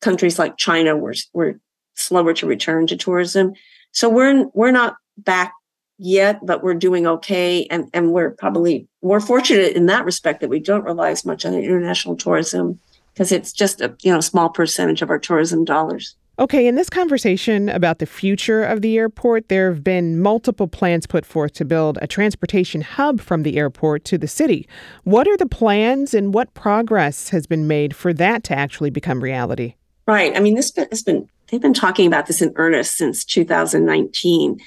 countries 0.00 0.38
like 0.38 0.56
China 0.56 0.96
were 0.96 1.14
were 1.32 1.60
slower 1.94 2.34
to 2.34 2.46
return 2.46 2.86
to 2.86 2.96
tourism. 2.96 3.52
So 3.92 4.08
we're 4.08 4.46
we're 4.54 4.70
not 4.70 4.96
back 5.16 5.52
yet, 5.98 6.44
but 6.44 6.62
we're 6.62 6.74
doing 6.74 7.06
okay, 7.06 7.66
and 7.66 7.88
and 7.94 8.12
we're 8.12 8.32
probably 8.32 8.88
more 9.02 9.20
fortunate 9.20 9.76
in 9.76 9.86
that 9.86 10.04
respect 10.04 10.40
that 10.40 10.50
we 10.50 10.60
don't 10.60 10.84
rely 10.84 11.10
as 11.10 11.24
much 11.24 11.46
on 11.46 11.54
international 11.54 12.16
tourism 12.16 12.78
because 13.12 13.32
it's 13.32 13.52
just 13.52 13.80
a 13.80 13.96
you 14.02 14.12
know 14.12 14.20
small 14.20 14.48
percentage 14.48 15.02
of 15.02 15.10
our 15.10 15.18
tourism 15.18 15.64
dollars. 15.64 16.16
Okay, 16.36 16.66
in 16.66 16.74
this 16.74 16.90
conversation 16.90 17.68
about 17.68 18.00
the 18.00 18.06
future 18.06 18.64
of 18.64 18.82
the 18.82 18.98
airport, 18.98 19.48
there 19.48 19.72
have 19.72 19.84
been 19.84 20.20
multiple 20.20 20.66
plans 20.66 21.06
put 21.06 21.24
forth 21.24 21.52
to 21.52 21.64
build 21.64 21.96
a 22.02 22.08
transportation 22.08 22.80
hub 22.80 23.20
from 23.20 23.44
the 23.44 23.56
airport 23.56 24.04
to 24.06 24.18
the 24.18 24.26
city. 24.26 24.66
What 25.04 25.28
are 25.28 25.36
the 25.36 25.46
plans 25.46 26.12
and 26.12 26.34
what 26.34 26.52
progress 26.54 27.28
has 27.28 27.46
been 27.46 27.68
made 27.68 27.94
for 27.94 28.12
that 28.14 28.42
to 28.44 28.58
actually 28.58 28.90
become 28.90 29.22
reality? 29.22 29.74
Right. 30.08 30.36
I 30.36 30.40
mean, 30.40 30.56
this 30.56 30.72
has 30.90 31.04
been, 31.04 31.28
they've 31.50 31.60
been 31.60 31.72
talking 31.72 32.08
about 32.08 32.26
this 32.26 32.42
in 32.42 32.52
earnest 32.56 32.96
since 32.96 33.24
2019, 33.24 34.58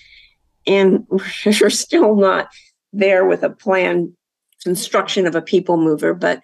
and 0.67 1.05
we're 1.45 1.69
still 1.69 2.15
not 2.15 2.47
there 2.93 3.25
with 3.25 3.43
a 3.43 3.49
plan 3.49 4.15
construction 4.63 5.27
of 5.27 5.35
a 5.35 5.41
people 5.41 5.75
mover, 5.75 6.13
but 6.13 6.41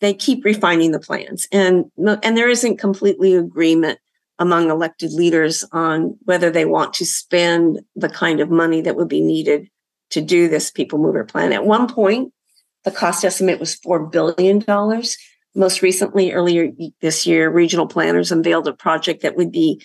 they 0.00 0.14
keep 0.14 0.42
refining 0.42 0.92
the 0.92 0.98
plans. 0.98 1.46
And, 1.52 1.90
and 1.98 2.34
there 2.36 2.48
isn't 2.48 2.78
completely 2.78 3.34
agreement 3.34 3.98
among 4.38 4.70
elected 4.70 5.12
leaders 5.12 5.64
on 5.72 6.16
whether 6.24 6.50
they 6.50 6.64
want 6.64 6.94
to 6.94 7.04
spend 7.04 7.80
the 7.96 8.08
kind 8.08 8.40
of 8.40 8.50
money 8.50 8.80
that 8.80 8.96
would 8.96 9.08
be 9.08 9.20
needed 9.20 9.68
to 10.10 10.20
do 10.20 10.48
this 10.48 10.70
people 10.70 10.98
mover 10.98 11.24
plan. 11.24 11.52
At 11.52 11.66
one 11.66 11.92
point, 11.92 12.32
the 12.84 12.90
cost 12.90 13.24
estimate 13.24 13.60
was 13.60 13.78
$4 13.80 14.10
billion. 14.10 14.64
Most 15.54 15.82
recently, 15.82 16.32
earlier 16.32 16.70
this 17.00 17.26
year, 17.26 17.50
regional 17.50 17.86
planners 17.86 18.30
unveiled 18.30 18.68
a 18.68 18.72
project 18.72 19.22
that 19.22 19.36
would 19.36 19.50
be 19.50 19.82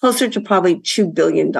closer 0.00 0.28
to 0.28 0.40
probably 0.40 0.76
$2 0.76 1.12
billion. 1.12 1.52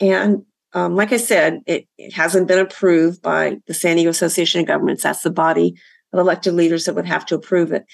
And 0.00 0.44
um, 0.72 0.96
like 0.96 1.12
I 1.12 1.18
said, 1.18 1.60
it, 1.66 1.86
it 1.98 2.12
hasn't 2.14 2.48
been 2.48 2.58
approved 2.58 3.22
by 3.22 3.58
the 3.66 3.74
San 3.74 3.96
Diego 3.96 4.10
Association 4.10 4.60
of 4.60 4.66
Governments. 4.66 5.02
That's 5.02 5.22
the 5.22 5.30
body 5.30 5.76
of 6.12 6.18
elected 6.18 6.54
leaders 6.54 6.86
that 6.86 6.94
would 6.94 7.06
have 7.06 7.26
to 7.26 7.34
approve 7.34 7.70
it 7.72 7.84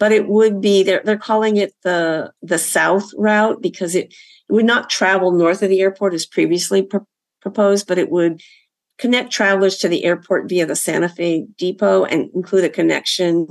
but 0.00 0.10
it 0.10 0.26
would 0.26 0.60
be 0.60 0.82
they're 0.82 1.02
they're 1.04 1.16
calling 1.16 1.58
it 1.58 1.74
the 1.84 2.32
the 2.42 2.58
south 2.58 3.12
route 3.16 3.62
because 3.62 3.94
it, 3.94 4.12
it 4.48 4.52
would 4.52 4.64
not 4.64 4.90
travel 4.90 5.30
north 5.30 5.62
of 5.62 5.68
the 5.68 5.80
airport 5.80 6.14
as 6.14 6.26
previously 6.26 6.82
pr- 6.82 6.98
proposed, 7.40 7.86
but 7.86 7.98
it 7.98 8.10
would 8.10 8.40
connect 8.98 9.30
travelers 9.30 9.76
to 9.78 9.88
the 9.88 10.04
airport 10.04 10.48
via 10.48 10.66
the 10.66 10.74
Santa 10.74 11.08
Fe 11.08 11.46
depot 11.56 12.04
and 12.04 12.30
include 12.34 12.64
a 12.64 12.70
connection 12.70 13.46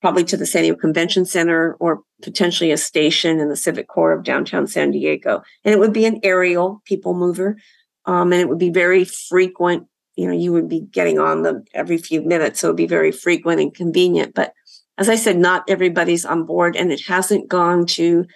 probably 0.00 0.24
to 0.24 0.36
the 0.36 0.46
San 0.46 0.62
Diego 0.62 0.76
Convention 0.76 1.24
Center 1.24 1.74
or 1.80 2.02
potentially 2.22 2.70
a 2.70 2.76
station 2.76 3.38
in 3.38 3.48
the 3.48 3.56
civic 3.56 3.88
core 3.88 4.12
of 4.12 4.24
downtown 4.24 4.66
San 4.66 4.90
Diego. 4.90 5.42
And 5.64 5.72
it 5.72 5.78
would 5.78 5.94
be 5.94 6.04
an 6.04 6.20
aerial 6.22 6.82
people 6.84 7.14
mover. 7.14 7.56
Um, 8.04 8.32
and 8.32 8.40
it 8.40 8.48
would 8.48 8.58
be 8.58 8.70
very 8.70 9.04
frequent. 9.04 9.86
You 10.16 10.26
know, 10.26 10.34
you 10.34 10.52
would 10.52 10.68
be 10.68 10.80
getting 10.80 11.18
on 11.18 11.42
them 11.42 11.64
every 11.72 11.96
few 11.96 12.20
minutes. 12.20 12.60
So 12.60 12.68
it 12.68 12.70
would 12.72 12.76
be 12.76 12.86
very 12.86 13.12
frequent 13.12 13.60
and 13.60 13.74
convenient. 13.74 14.34
But 14.34 14.52
as 14.98 15.08
I 15.08 15.16
said, 15.16 15.38
not 15.38 15.64
everybody's 15.68 16.24
on 16.24 16.44
board 16.44 16.76
and 16.76 16.92
it 16.92 17.02
hasn't 17.06 17.48
gone 17.48 17.86
to 17.86 18.26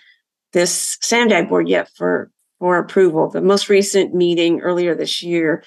this 0.53 0.99
SANDAG 1.01 1.49
board 1.49 1.69
yet 1.69 1.91
for, 1.97 2.31
for 2.59 2.79
approval. 2.79 3.29
The 3.29 3.41
most 3.41 3.69
recent 3.69 4.15
meeting 4.15 4.61
earlier 4.61 4.95
this 4.95 5.23
year, 5.23 5.63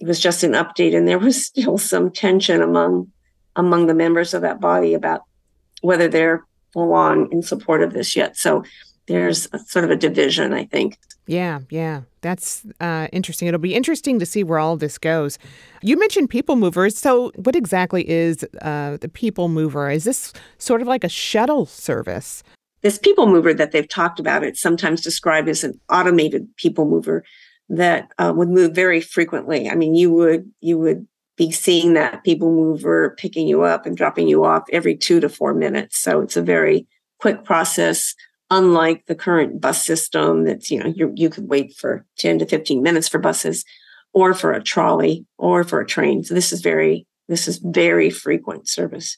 it 0.00 0.06
was 0.06 0.20
just 0.20 0.42
an 0.42 0.52
update 0.52 0.96
and 0.96 1.06
there 1.06 1.18
was 1.18 1.44
still 1.46 1.78
some 1.78 2.10
tension 2.10 2.62
among, 2.62 3.12
among 3.56 3.86
the 3.86 3.94
members 3.94 4.32
of 4.32 4.42
that 4.42 4.60
body 4.60 4.94
about 4.94 5.22
whether 5.82 6.08
they're 6.08 6.44
full 6.72 6.94
on 6.94 7.28
in 7.30 7.42
support 7.42 7.82
of 7.82 7.92
this 7.92 8.16
yet. 8.16 8.36
So 8.36 8.64
there's 9.06 9.48
a, 9.52 9.58
sort 9.58 9.84
of 9.84 9.90
a 9.90 9.96
division, 9.96 10.52
I 10.52 10.64
think. 10.64 10.98
Yeah, 11.26 11.60
yeah, 11.70 12.02
that's 12.20 12.62
uh, 12.80 13.08
interesting. 13.12 13.48
It'll 13.48 13.60
be 13.60 13.74
interesting 13.74 14.18
to 14.18 14.26
see 14.26 14.42
where 14.42 14.58
all 14.58 14.76
this 14.76 14.98
goes. 14.98 15.38
You 15.80 15.98
mentioned 15.98 16.30
people 16.30 16.56
movers. 16.56 16.98
So, 16.98 17.30
what 17.36 17.54
exactly 17.54 18.08
is 18.08 18.44
uh, 18.60 18.96
the 19.00 19.08
people 19.08 19.48
mover? 19.48 19.90
Is 19.90 20.04
this 20.04 20.32
sort 20.58 20.82
of 20.82 20.88
like 20.88 21.04
a 21.04 21.08
shuttle 21.08 21.66
service? 21.66 22.42
This 22.82 22.98
people 22.98 23.26
mover 23.26 23.54
that 23.54 23.70
they've 23.70 23.88
talked 23.88 24.18
about, 24.18 24.42
it's 24.42 24.60
sometimes 24.60 25.00
described 25.00 25.48
as 25.48 25.62
an 25.62 25.80
automated 25.88 26.48
people 26.56 26.86
mover 26.86 27.24
that 27.68 28.08
uh, 28.18 28.32
would 28.34 28.48
move 28.48 28.74
very 28.74 29.00
frequently. 29.00 29.70
I 29.70 29.76
mean, 29.76 29.94
you 29.94 30.12
would 30.12 30.50
you 30.60 30.78
would 30.78 31.06
be 31.36 31.50
seeing 31.52 31.94
that 31.94 32.24
people 32.24 32.50
mover 32.50 33.16
picking 33.18 33.46
you 33.46 33.62
up 33.62 33.86
and 33.86 33.96
dropping 33.96 34.28
you 34.28 34.44
off 34.44 34.64
every 34.72 34.96
two 34.96 35.20
to 35.20 35.28
four 35.28 35.54
minutes. 35.54 35.98
So 35.98 36.20
it's 36.20 36.36
a 36.36 36.42
very 36.42 36.86
quick 37.20 37.44
process 37.44 38.14
unlike 38.52 39.06
the 39.06 39.14
current 39.14 39.60
bus 39.62 39.84
system 39.84 40.44
that's 40.44 40.70
you 40.70 40.78
know 40.78 40.92
you 40.94 41.10
you 41.16 41.30
could 41.30 41.48
wait 41.48 41.74
for 41.74 42.04
10 42.18 42.38
to 42.38 42.46
15 42.46 42.82
minutes 42.82 43.08
for 43.08 43.18
buses 43.18 43.64
or 44.12 44.34
for 44.34 44.52
a 44.52 44.62
trolley 44.62 45.24
or 45.38 45.64
for 45.64 45.80
a 45.80 45.86
train 45.86 46.22
so 46.22 46.34
this 46.34 46.52
is 46.52 46.60
very 46.60 47.06
this 47.28 47.48
is 47.48 47.58
very 47.58 48.10
frequent 48.10 48.68
service 48.68 49.16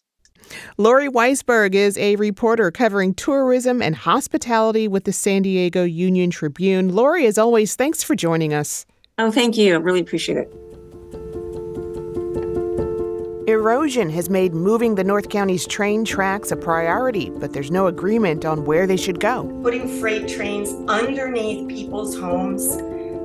Lori 0.76 1.08
Weisberg 1.08 1.74
is 1.74 1.96
a 1.96 2.16
reporter 2.16 2.70
covering 2.70 3.14
tourism 3.14 3.80
and 3.82 3.96
hospitality 3.96 4.86
with 4.86 5.04
the 5.04 5.12
San 5.12 5.40
Diego 5.40 5.84
Union 5.84 6.28
Tribune. 6.28 6.94
Lori, 6.94 7.24
as 7.24 7.38
always, 7.38 7.76
thanks 7.76 8.02
for 8.02 8.14
joining 8.14 8.52
us. 8.52 8.84
Oh, 9.16 9.30
thank 9.30 9.56
you. 9.56 9.72
I 9.72 9.78
really 9.78 10.00
appreciate 10.00 10.36
it. 10.36 10.63
Erosion 13.54 14.10
has 14.10 14.28
made 14.28 14.52
moving 14.52 14.96
the 14.96 15.04
North 15.04 15.28
County's 15.28 15.64
train 15.64 16.04
tracks 16.04 16.50
a 16.50 16.56
priority, 16.56 17.30
but 17.30 17.52
there's 17.52 17.70
no 17.70 17.86
agreement 17.86 18.44
on 18.44 18.64
where 18.64 18.84
they 18.84 18.96
should 18.96 19.20
go. 19.20 19.44
Putting 19.62 20.00
freight 20.00 20.26
trains 20.26 20.72
underneath 20.88 21.68
people's 21.68 22.18
homes, 22.18 22.76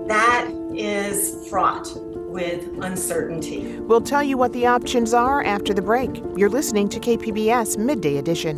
that 0.07 0.47
is 0.75 1.49
fraught 1.49 1.87
with 2.29 2.63
uncertainty. 2.83 3.79
We'll 3.79 4.01
tell 4.01 4.21
you 4.21 4.37
what 4.37 4.53
the 4.53 4.67
options 4.67 5.15
are 5.15 5.43
after 5.43 5.73
the 5.73 5.81
break. 5.81 6.21
You're 6.37 6.47
listening 6.47 6.89
to 6.89 6.99
KPBS 6.99 7.79
Midday 7.79 8.17
Edition. 8.17 8.57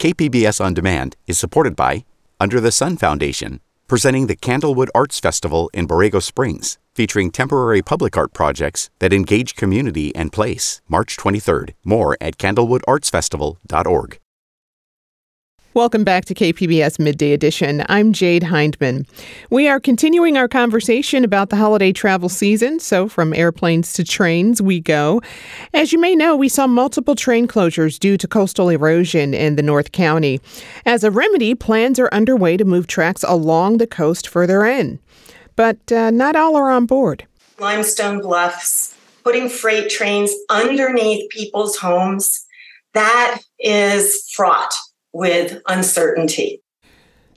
KPBS 0.00 0.64
On 0.64 0.72
Demand 0.72 1.14
is 1.26 1.38
supported 1.38 1.76
by 1.76 2.06
Under 2.40 2.58
the 2.58 2.72
Sun 2.72 2.96
Foundation, 2.96 3.60
presenting 3.86 4.28
the 4.28 4.36
Candlewood 4.36 4.88
Arts 4.94 5.20
Festival 5.20 5.68
in 5.74 5.86
Borrego 5.86 6.22
Springs 6.22 6.78
featuring 6.96 7.30
temporary 7.30 7.82
public 7.82 8.16
art 8.16 8.32
projects 8.32 8.88
that 9.00 9.12
engage 9.12 9.54
community 9.54 10.16
and 10.16 10.32
place. 10.32 10.80
March 10.88 11.16
23rd. 11.18 11.74
More 11.84 12.16
at 12.22 12.38
candlewoodartsfestival.org. 12.38 14.18
Welcome 15.74 16.04
back 16.04 16.24
to 16.24 16.34
KPBS 16.34 16.98
Midday 16.98 17.34
Edition. 17.34 17.84
I'm 17.90 18.14
Jade 18.14 18.44
Hindman. 18.44 19.06
We 19.50 19.68
are 19.68 19.78
continuing 19.78 20.38
our 20.38 20.48
conversation 20.48 21.22
about 21.22 21.50
the 21.50 21.56
holiday 21.56 21.92
travel 21.92 22.30
season, 22.30 22.80
so 22.80 23.10
from 23.10 23.34
airplanes 23.34 23.92
to 23.92 24.02
trains 24.02 24.62
we 24.62 24.80
go. 24.80 25.20
As 25.74 25.92
you 25.92 26.00
may 26.00 26.14
know, 26.14 26.34
we 26.34 26.48
saw 26.48 26.66
multiple 26.66 27.14
train 27.14 27.46
closures 27.46 27.98
due 27.98 28.16
to 28.16 28.26
coastal 28.26 28.70
erosion 28.70 29.34
in 29.34 29.56
the 29.56 29.62
North 29.62 29.92
County. 29.92 30.40
As 30.86 31.04
a 31.04 31.10
remedy, 31.10 31.54
plans 31.54 31.98
are 31.98 32.08
underway 32.10 32.56
to 32.56 32.64
move 32.64 32.86
tracks 32.86 33.22
along 33.28 33.76
the 33.76 33.86
coast 33.86 34.26
further 34.26 34.64
in 34.64 34.98
but 35.56 35.90
uh, 35.90 36.10
not 36.10 36.36
all 36.36 36.56
are 36.56 36.70
on 36.70 36.86
board. 36.86 37.26
Limestone 37.58 38.20
Bluffs, 38.20 38.94
putting 39.24 39.48
freight 39.48 39.90
trains 39.90 40.32
underneath 40.50 41.28
people's 41.30 41.76
homes, 41.78 42.46
that 42.94 43.40
is 43.58 44.30
fraught 44.34 44.74
with 45.12 45.60
uncertainty. 45.66 46.62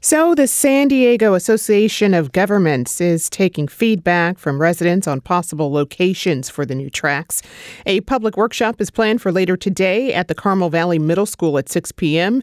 So, 0.01 0.33
the 0.33 0.47
San 0.47 0.87
Diego 0.87 1.33
Association 1.33 2.13
of 2.13 2.31
Governments 2.31 3.01
is 3.01 3.29
taking 3.29 3.67
feedback 3.67 4.37
from 4.37 4.61
residents 4.61 5.07
on 5.07 5.19
possible 5.19 5.73
locations 5.73 6.49
for 6.49 6.65
the 6.65 6.73
new 6.73 6.89
tracks. 6.89 7.41
A 7.85 7.99
public 8.01 8.37
workshop 8.37 8.79
is 8.79 8.89
planned 8.89 9.21
for 9.21 9.29
later 9.29 9.57
today 9.57 10.13
at 10.13 10.29
the 10.29 10.35
Carmel 10.35 10.69
Valley 10.69 10.99
Middle 10.99 11.25
School 11.25 11.57
at 11.57 11.67
6 11.67 11.91
p.m. 11.91 12.41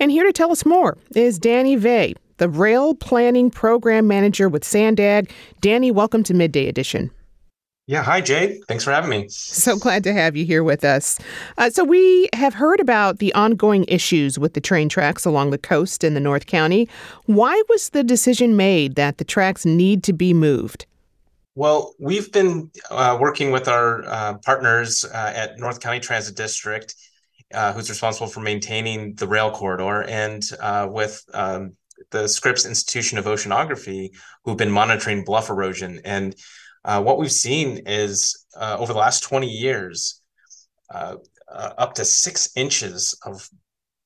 And 0.00 0.10
here 0.10 0.24
to 0.24 0.32
tell 0.32 0.50
us 0.50 0.66
more 0.66 0.98
is 1.14 1.38
Danny 1.38 1.76
Veeh, 1.76 2.16
the 2.38 2.48
Rail 2.48 2.94
Planning 2.94 3.50
Program 3.50 4.06
Manager 4.06 4.48
with 4.48 4.64
Sandag. 4.64 5.30
Danny, 5.60 5.90
welcome 5.90 6.22
to 6.24 6.34
Midday 6.34 6.68
Edition. 6.68 7.10
Yeah, 7.88 8.02
hi, 8.02 8.20
Jade. 8.20 8.58
Thanks 8.66 8.82
for 8.82 8.90
having 8.90 9.10
me. 9.10 9.28
So 9.28 9.76
glad 9.78 10.02
to 10.04 10.12
have 10.12 10.34
you 10.36 10.44
here 10.44 10.64
with 10.64 10.84
us. 10.84 11.20
Uh, 11.56 11.70
so, 11.70 11.84
we 11.84 12.28
have 12.32 12.52
heard 12.52 12.80
about 12.80 13.20
the 13.20 13.32
ongoing 13.34 13.84
issues 13.86 14.40
with 14.40 14.54
the 14.54 14.60
train 14.60 14.88
tracks 14.88 15.24
along 15.24 15.50
the 15.50 15.58
coast 15.58 16.02
in 16.02 16.14
the 16.14 16.20
North 16.20 16.46
County. 16.46 16.88
Why 17.26 17.62
was 17.68 17.90
the 17.90 18.02
decision 18.02 18.56
made 18.56 18.96
that 18.96 19.18
the 19.18 19.24
tracks 19.24 19.64
need 19.64 20.02
to 20.02 20.12
be 20.12 20.34
moved? 20.34 20.84
Well, 21.54 21.94
we've 22.00 22.30
been 22.32 22.72
uh, 22.90 23.18
working 23.20 23.52
with 23.52 23.68
our 23.68 24.04
uh, 24.04 24.38
partners 24.38 25.04
uh, 25.04 25.32
at 25.34 25.58
North 25.58 25.80
County 25.80 26.00
Transit 26.00 26.36
District, 26.36 26.92
uh, 27.54 27.72
who's 27.72 27.88
responsible 27.88 28.26
for 28.26 28.40
maintaining 28.40 29.14
the 29.14 29.28
rail 29.28 29.52
corridor, 29.52 30.02
and 30.02 30.42
uh, 30.60 30.88
with 30.90 31.24
um, 31.32 31.76
the 32.10 32.28
Scripps 32.28 32.66
Institution 32.66 33.18
of 33.18 33.24
Oceanography, 33.24 34.10
who've 34.44 34.56
been 34.56 34.70
monitoring 34.70 35.24
bluff 35.24 35.50
erosion. 35.50 36.00
And 36.04 36.34
uh, 36.84 37.02
what 37.02 37.18
we've 37.18 37.32
seen 37.32 37.82
is 37.86 38.46
uh, 38.56 38.76
over 38.78 38.92
the 38.92 38.98
last 38.98 39.22
20 39.22 39.48
years, 39.48 40.22
uh, 40.90 41.16
uh, 41.50 41.70
up 41.78 41.94
to 41.94 42.04
six 42.04 42.50
inches 42.56 43.18
of 43.24 43.48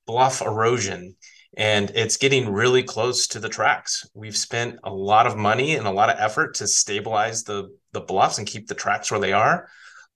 bluff 0.05 0.41
erosion 0.41 1.15
and 1.57 1.91
it's 1.95 2.17
getting 2.17 2.51
really 2.51 2.81
close 2.81 3.27
to 3.27 3.39
the 3.39 3.49
tracks. 3.49 4.05
We've 4.13 4.37
spent 4.37 4.79
a 4.83 4.93
lot 4.93 5.27
of 5.27 5.37
money 5.37 5.75
and 5.75 5.85
a 5.85 5.91
lot 5.91 6.09
of 6.09 6.17
effort 6.19 6.55
to 6.55 6.67
stabilize 6.67 7.43
the 7.43 7.69
the 7.91 8.01
bluffs 8.01 8.37
and 8.37 8.47
keep 8.47 8.67
the 8.67 8.75
tracks 8.75 9.11
where 9.11 9.19
they 9.19 9.33
are, 9.33 9.67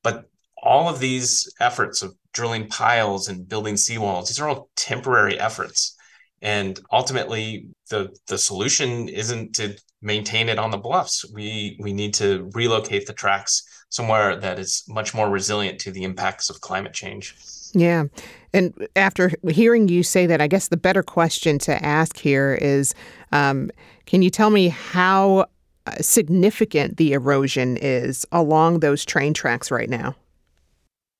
but 0.02 0.30
all 0.58 0.88
of 0.88 1.00
these 1.00 1.54
efforts 1.60 2.02
of 2.02 2.16
drilling 2.34 2.68
piles 2.70 3.28
and 3.28 3.48
building 3.48 3.76
seawalls, 3.76 4.28
these 4.28 4.40
are 4.40 4.48
all 4.48 4.70
temporary 4.76 5.38
efforts. 5.40 5.96
And 6.42 6.80
ultimately, 6.92 7.68
the 7.90 8.16
the 8.28 8.38
solution 8.38 9.10
isn't 9.10 9.56
to 9.56 9.78
maintain 10.02 10.50
it 10.50 10.60
on 10.60 10.72
the 10.72 10.78
bluffs. 10.78 11.26
We 11.34 11.78
we 11.82 11.94
need 11.94 12.14
to 12.16 12.50
relocate 12.54 13.08
the 13.08 13.14
tracks 13.14 13.64
somewhere 13.90 14.36
that 14.38 14.60
is 14.60 14.84
much 14.88 15.14
more 15.14 15.30
resilient 15.30 15.80
to 15.80 15.92
the 15.92 16.04
impacts 16.04 16.50
of 16.50 16.62
climate 16.62 16.94
change. 16.94 17.36
Yeah. 17.74 18.06
And 18.54 18.88
after 18.96 19.32
hearing 19.50 19.88
you 19.88 20.04
say 20.04 20.26
that, 20.28 20.42
I 20.42 20.48
guess 20.48 20.68
the 20.68 20.78
better 20.78 21.04
question 21.04 21.60
to 21.60 21.86
ask 21.86 22.18
here 22.18 22.58
is 22.62 22.94
um, 23.32 23.70
can 24.06 24.22
you 24.22 24.30
tell 24.30 24.50
me 24.50 24.70
how 24.70 25.48
uh, 25.86 25.96
significant 26.02 26.98
the 26.98 27.14
erosion 27.14 27.78
is 27.78 28.26
along 28.32 28.80
those 28.80 29.06
train 29.06 29.34
tracks 29.34 29.72
right 29.72 29.90
now? 29.90 30.16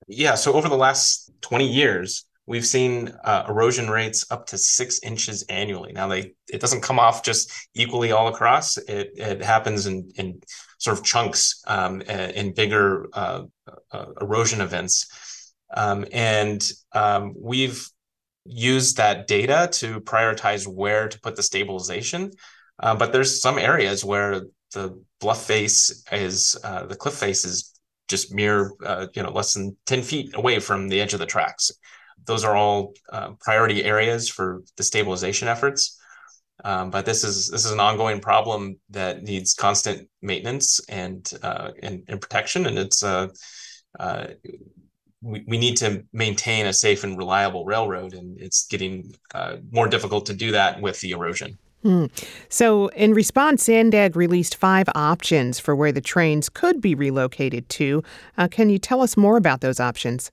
Yeah. 0.06 0.34
So 0.34 0.52
over 0.52 0.68
the 0.68 0.76
last 0.76 1.30
20 1.40 1.66
years, 1.66 2.25
we've 2.46 2.66
seen 2.66 3.12
uh, 3.24 3.44
erosion 3.48 3.90
rates 3.90 4.24
up 4.30 4.46
to 4.46 4.58
six 4.58 5.00
inches 5.02 5.42
annually. 5.48 5.92
Now, 5.92 6.08
they 6.08 6.34
it 6.48 6.60
doesn't 6.60 6.82
come 6.82 6.98
off 6.98 7.24
just 7.24 7.50
equally 7.74 8.12
all 8.12 8.28
across. 8.28 8.76
It 8.76 9.12
it 9.16 9.42
happens 9.42 9.86
in 9.86 10.10
in 10.16 10.40
sort 10.78 10.98
of 10.98 11.04
chunks 11.04 11.62
um, 11.66 12.02
in 12.02 12.54
bigger 12.54 13.06
uh, 13.12 13.42
uh, 13.92 14.06
erosion 14.20 14.60
events. 14.60 15.52
Um, 15.74 16.04
and 16.12 16.62
um, 16.92 17.34
we've 17.36 17.88
used 18.44 18.98
that 18.98 19.26
data 19.26 19.68
to 19.72 20.00
prioritize 20.00 20.66
where 20.66 21.08
to 21.08 21.20
put 21.20 21.34
the 21.34 21.42
stabilization. 21.42 22.30
Uh, 22.78 22.94
but 22.94 23.12
there's 23.12 23.40
some 23.40 23.58
areas 23.58 24.04
where 24.04 24.42
the 24.72 25.02
bluff 25.20 25.44
face 25.44 26.04
is 26.12 26.56
uh, 26.62 26.86
the 26.86 26.94
cliff 26.94 27.14
face 27.14 27.44
is 27.44 27.72
just 28.08 28.32
mere 28.32 28.72
uh, 28.84 29.06
you 29.14 29.22
know 29.22 29.30
less 29.30 29.54
than 29.54 29.76
10 29.86 30.02
feet 30.02 30.36
away 30.36 30.58
from 30.60 30.88
the 30.88 31.00
edge 31.00 31.14
of 31.14 31.18
the 31.18 31.26
tracks 31.26 31.70
those 32.24 32.44
are 32.44 32.56
all 32.56 32.94
uh, 33.12 33.30
priority 33.40 33.84
areas 33.84 34.28
for 34.28 34.62
the 34.76 34.82
stabilization 34.82 35.48
efforts 35.48 35.98
um, 36.64 36.90
but 36.90 37.04
this 37.04 37.22
is 37.22 37.50
this 37.50 37.64
is 37.64 37.72
an 37.72 37.80
ongoing 37.80 38.20
problem 38.20 38.76
that 38.90 39.22
needs 39.22 39.54
constant 39.54 40.08
maintenance 40.22 40.80
and 40.88 41.32
uh, 41.42 41.70
and, 41.82 42.02
and, 42.08 42.20
protection 42.20 42.66
and 42.66 42.78
it's 42.78 43.02
uh, 43.02 43.28
we, 45.26 45.44
we 45.46 45.58
need 45.58 45.76
to 45.78 46.04
maintain 46.12 46.66
a 46.66 46.72
safe 46.72 47.04
and 47.04 47.18
reliable 47.18 47.64
railroad, 47.64 48.14
and 48.14 48.40
it's 48.40 48.66
getting 48.66 49.14
uh, 49.34 49.56
more 49.70 49.88
difficult 49.88 50.26
to 50.26 50.34
do 50.34 50.52
that 50.52 50.80
with 50.80 51.00
the 51.00 51.10
erosion. 51.10 51.58
Hmm. 51.82 52.06
So, 52.48 52.88
in 52.88 53.12
response, 53.12 53.64
Sandag 53.64 54.16
released 54.16 54.56
five 54.56 54.88
options 54.94 55.58
for 55.58 55.76
where 55.76 55.92
the 55.92 56.00
trains 56.00 56.48
could 56.48 56.80
be 56.80 56.94
relocated 56.94 57.68
to. 57.70 58.02
Uh, 58.38 58.48
can 58.48 58.70
you 58.70 58.78
tell 58.78 59.02
us 59.02 59.16
more 59.16 59.36
about 59.36 59.60
those 59.60 59.78
options? 59.78 60.30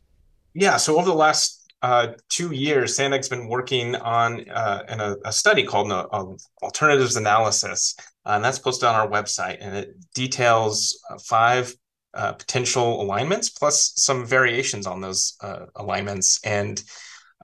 Yeah. 0.54 0.78
So, 0.78 0.98
over 0.98 1.06
the 1.06 1.16
last 1.16 1.63
uh, 1.84 2.14
two 2.30 2.52
years, 2.52 2.96
Sandag's 2.96 3.28
been 3.28 3.50
working 3.50 3.96
on 3.96 4.50
uh, 4.50 4.84
in 4.88 5.02
a, 5.02 5.18
a, 5.26 5.34
study 5.34 5.64
called 5.64 5.92
an, 5.92 6.08
uh, 6.12 6.26
alternatives 6.64 7.18
analysis, 7.18 7.96
and 8.26 8.44
that's 8.44 8.58
posted 8.58 8.88
on 8.88 8.96
our 8.96 9.08
website, 9.08 9.58
and 9.60 9.76
it 9.76 9.94
details 10.16 10.98
uh, 11.12 11.18
five 11.18 11.74
uh, 12.14 12.32
potential 12.32 13.02
alignments 13.02 13.50
plus 13.50 13.92
some 13.98 14.26
variations 14.26 14.88
on 14.88 15.02
those 15.02 15.36
uh, 15.42 15.66
alignments. 15.76 16.40
And 16.46 16.82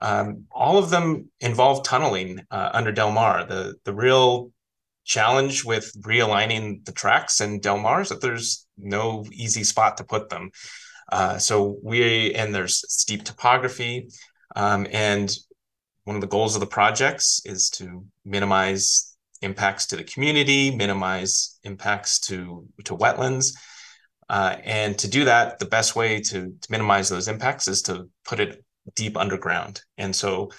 um, 0.02 0.46
all 0.52 0.78
of 0.78 0.90
them 0.90 1.30
involve 1.42 1.84
tunneling 1.84 2.42
uh, 2.50 2.70
under 2.72 2.94
Del 2.94 3.12
Mar. 3.12 3.46
The, 3.46 3.76
the 3.84 3.94
real 3.94 4.54
challenge 5.04 5.66
with 5.66 5.92
realigning 6.02 6.86
the 6.86 6.94
tracks 6.94 7.42
in 7.42 7.60
Del 7.60 7.80
Mar 7.80 8.02
is 8.02 8.10
that 8.10 8.22
there's 8.22 8.66
no 8.78 9.26
easy 9.34 9.66
spot 9.66 9.98
to 9.98 10.06
put 10.06 10.30
them. 10.30 10.52
Uh, 11.12 11.38
so 11.38 11.78
we, 11.84 12.34
and 12.36 12.54
there's 12.54 12.86
steep 12.92 13.24
topography. 13.24 14.10
Um, 14.56 14.88
and 14.92 15.32
one 16.04 16.16
of 16.16 16.22
the 16.22 16.28
goals 16.28 16.56
of 16.56 16.60
the 16.60 16.68
projects 16.68 17.42
is 17.46 17.70
to 17.72 18.06
minimize 18.26 19.16
impacts 19.42 19.86
to 19.88 19.96
the 19.96 20.04
community, 20.04 20.76
minimize 20.76 21.60
impacts 21.64 22.20
to, 22.20 22.68
to 22.86 22.96
wetlands, 22.96 23.54
uh, 24.30 24.58
and 24.64 24.98
to 25.00 25.08
do 25.08 25.26
that, 25.26 25.60
the 25.60 25.66
best 25.66 25.96
way 25.96 26.20
to, 26.20 26.54
to, 26.62 26.72
minimize 26.72 27.10
those 27.10 27.28
impacts 27.28 27.68
is 27.68 27.82
to 27.82 28.08
put 28.26 28.40
it 28.40 28.64
deep 28.96 29.18
underground. 29.18 29.82
And 29.98 30.16
so 30.16 30.52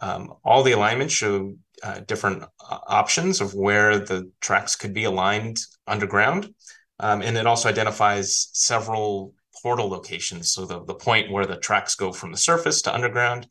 um, 0.00 0.34
all 0.44 0.62
the 0.62 0.72
alignments 0.72 1.12
show 1.12 1.54
uh, 1.82 2.00
different 2.00 2.42
uh, 2.42 2.78
options 2.86 3.40
of 3.40 3.54
where 3.54 3.98
the 3.98 4.30
tracks 4.40 4.76
could 4.76 4.94
be 4.94 5.04
aligned 5.04 5.58
underground. 5.86 6.48
Um, 7.00 7.22
and 7.22 7.36
it 7.36 7.46
also 7.46 7.68
identifies 7.68 8.48
several 8.52 9.34
portal 9.62 9.88
locations. 9.88 10.52
So 10.52 10.66
the, 10.66 10.84
the 10.84 10.94
point 10.94 11.30
where 11.30 11.46
the 11.46 11.56
tracks 11.56 11.94
go 11.94 12.12
from 12.12 12.32
the 12.32 12.38
surface 12.38 12.82
to 12.82 12.94
underground. 12.94 13.46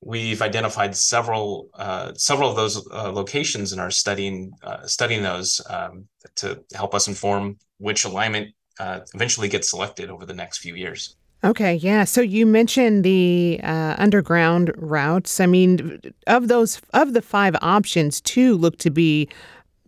We've 0.00 0.42
identified 0.42 0.94
several 0.94 1.70
uh, 1.74 2.12
several 2.14 2.50
of 2.50 2.56
those 2.56 2.86
uh, 2.90 3.10
locations 3.10 3.72
and 3.72 3.80
are 3.80 3.90
studying 3.90 4.52
uh, 4.62 4.86
studying 4.86 5.22
those 5.22 5.62
um, 5.70 6.06
to 6.36 6.62
help 6.74 6.94
us 6.94 7.08
inform 7.08 7.56
which 7.78 8.04
alignment 8.04 8.54
uh, 8.78 9.00
eventually 9.14 9.48
gets 9.48 9.70
selected 9.70 10.10
over 10.10 10.26
the 10.26 10.34
next 10.34 10.58
few 10.58 10.74
years. 10.74 11.16
Okay, 11.42 11.74
yeah. 11.74 12.04
So 12.04 12.22
you 12.22 12.46
mentioned 12.46 13.04
the 13.04 13.60
uh, 13.62 13.94
underground 13.98 14.72
routes. 14.76 15.40
I 15.40 15.46
mean, 15.46 16.00
of 16.26 16.48
those 16.48 16.80
of 16.92 17.12
the 17.12 17.22
five 17.22 17.54
options, 17.60 18.20
two 18.20 18.56
look 18.56 18.78
to 18.78 18.90
be 18.90 19.28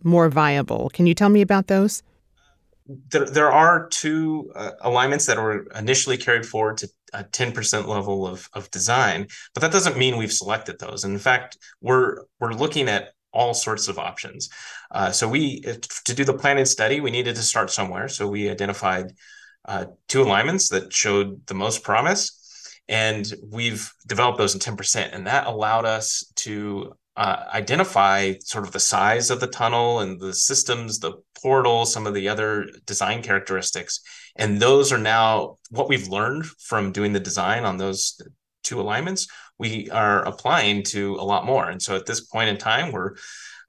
more 0.03 0.29
viable. 0.29 0.89
Can 0.93 1.07
you 1.07 1.15
tell 1.15 1.29
me 1.29 1.41
about 1.41 1.67
those? 1.67 2.03
There, 3.09 3.25
there 3.25 3.51
are 3.51 3.87
two 3.89 4.51
uh, 4.55 4.71
alignments 4.81 5.25
that 5.25 5.37
were 5.37 5.67
initially 5.75 6.17
carried 6.17 6.45
forward 6.45 6.77
to 6.77 6.89
a 7.13 7.23
10% 7.23 7.87
level 7.87 8.27
of, 8.27 8.49
of 8.53 8.69
design, 8.71 9.27
but 9.53 9.61
that 9.61 9.71
doesn't 9.71 9.97
mean 9.97 10.17
we've 10.17 10.31
selected 10.31 10.79
those. 10.79 11.03
And 11.03 11.13
in 11.13 11.19
fact, 11.19 11.57
we're 11.81 12.23
we're 12.39 12.53
looking 12.53 12.87
at 12.87 13.09
all 13.33 13.53
sorts 13.53 13.87
of 13.87 13.99
options. 13.99 14.49
Uh, 14.91 15.11
so 15.11 15.27
we, 15.27 15.61
to 15.61 16.13
do 16.13 16.23
the 16.23 16.33
planning 16.33 16.65
study, 16.65 16.99
we 16.99 17.11
needed 17.11 17.35
to 17.35 17.41
start 17.41 17.69
somewhere. 17.69 18.07
So 18.07 18.27
we 18.27 18.49
identified 18.49 19.13
uh, 19.65 19.85
two 20.07 20.21
alignments 20.23 20.69
that 20.69 20.93
showed 20.93 21.45
the 21.45 21.53
most 21.53 21.83
promise, 21.83 22.33
and 22.87 23.31
we've 23.51 23.91
developed 24.07 24.37
those 24.37 24.53
in 24.53 24.59
10%. 24.59 25.09
And 25.13 25.27
that 25.27 25.45
allowed 25.45 25.85
us 25.85 26.31
to 26.37 26.93
uh, 27.17 27.43
identify 27.53 28.33
sort 28.39 28.65
of 28.65 28.71
the 28.71 28.79
size 28.79 29.29
of 29.29 29.39
the 29.39 29.47
tunnel 29.47 29.99
and 29.99 30.19
the 30.19 30.33
systems, 30.33 30.99
the 30.99 31.13
portal, 31.41 31.85
some 31.85 32.07
of 32.07 32.13
the 32.13 32.29
other 32.29 32.69
design 32.85 33.21
characteristics. 33.21 33.99
And 34.35 34.61
those 34.61 34.93
are 34.93 34.97
now 34.97 35.57
what 35.71 35.89
we've 35.89 36.07
learned 36.07 36.45
from 36.45 36.91
doing 36.91 37.11
the 37.11 37.19
design 37.19 37.65
on 37.65 37.77
those 37.77 38.21
two 38.63 38.79
alignments 38.79 39.27
we 39.59 39.89
are 39.89 40.23
applying 40.25 40.83
to 40.83 41.15
a 41.15 41.23
lot 41.23 41.45
more. 41.45 41.69
And 41.69 41.81
so 41.81 41.95
at 41.95 42.05
this 42.05 42.21
point 42.21 42.49
in 42.49 42.57
time, 42.57 42.91
we're 42.91 43.15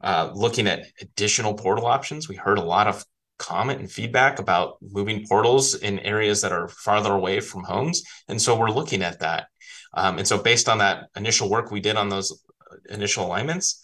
uh, 0.03 0.31
looking 0.35 0.67
at 0.67 0.87
additional 1.01 1.55
portal 1.55 1.87
options. 1.87 2.29
We 2.29 2.37
heard 2.37 2.59
a 2.59 2.65
lot 2.65 2.87
of 2.87 3.05
comment 3.39 3.81
and 3.81 3.91
feedback 3.91 4.39
about 4.39 4.77
moving 4.83 5.27
portals 5.27 5.75
in 5.75 5.99
areas 6.01 6.43
that 6.43 6.53
are 6.53 6.69
farther 6.69 7.13
away 7.13 7.41
from 7.41 7.65
homes. 7.65 8.03
And 8.29 8.41
so 8.41 8.57
we're 8.57 8.71
looking 8.71 9.03
at 9.03 9.21
that. 9.21 9.47
Um, 9.95 10.19
and 10.19 10.29
so 10.29 10.39
based 10.39 10.69
on 10.69 10.79
that 10.79 11.07
initial 11.17 11.49
work 11.49 11.71
we 11.71 11.81
did 11.81 11.97
on 11.97 12.09
those 12.09 12.45
initial 12.91 13.27
alignments, 13.27 13.83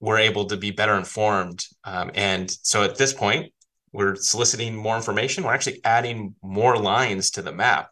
we're 0.00 0.18
able 0.18 0.46
to 0.46 0.56
be 0.56 0.70
better 0.70 0.94
informed. 0.94 1.64
Um, 1.84 2.10
and 2.14 2.50
so 2.50 2.82
at 2.82 2.96
this 2.96 3.12
point, 3.12 3.52
we're 3.92 4.16
soliciting 4.16 4.76
more 4.76 4.96
information. 4.96 5.44
We're 5.44 5.54
actually 5.54 5.80
adding 5.84 6.34
more 6.42 6.76
lines 6.76 7.30
to 7.32 7.42
the 7.42 7.52
map 7.52 7.90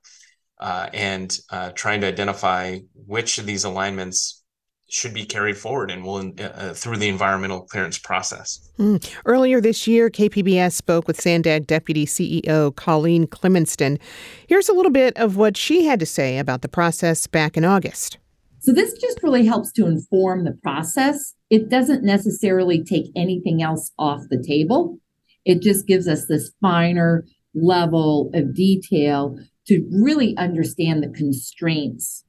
uh, 0.58 0.88
and 0.92 1.36
uh, 1.50 1.70
trying 1.74 2.00
to 2.02 2.06
identify 2.06 2.78
which 2.94 3.38
of 3.38 3.46
these 3.46 3.64
alignments 3.64 4.42
should 4.92 5.14
be 5.14 5.24
carried 5.24 5.56
forward 5.56 5.90
and 5.90 6.04
will 6.04 6.18
uh, 6.18 6.42
uh, 6.42 6.74
through 6.74 6.98
the 6.98 7.08
environmental 7.08 7.62
clearance 7.62 7.98
process. 7.98 8.70
Mm. 8.78 9.10
Earlier 9.24 9.60
this 9.60 9.86
year, 9.86 10.10
KPBS 10.10 10.72
spoke 10.72 11.06
with 11.08 11.18
Sandag 11.20 11.66
Deputy 11.66 12.04
CEO 12.04 12.72
Coleen 12.74 13.26
Clementson. 13.26 13.98
Here's 14.46 14.68
a 14.68 14.74
little 14.74 14.92
bit 14.92 15.16
of 15.16 15.36
what 15.36 15.56
she 15.56 15.86
had 15.86 15.98
to 16.00 16.06
say 16.06 16.36
about 16.36 16.60
the 16.60 16.68
process 16.68 17.26
back 17.26 17.56
in 17.56 17.64
August. 17.64 18.18
So 18.62 18.72
this 18.72 18.92
just 18.94 19.24
really 19.24 19.44
helps 19.44 19.72
to 19.72 19.88
inform 19.88 20.44
the 20.44 20.56
process. 20.62 21.34
It 21.50 21.68
doesn't 21.68 22.04
necessarily 22.04 22.82
take 22.82 23.06
anything 23.16 23.60
else 23.60 23.90
off 23.98 24.22
the 24.30 24.42
table. 24.42 24.98
it 25.44 25.60
just 25.60 25.88
gives 25.88 26.06
us 26.06 26.26
this 26.28 26.52
finer 26.60 27.24
level 27.52 28.30
of 28.32 28.54
detail 28.54 29.36
to 29.66 29.84
really 29.90 30.36
understand 30.36 31.02
the 31.02 31.08
constraints 31.08 32.24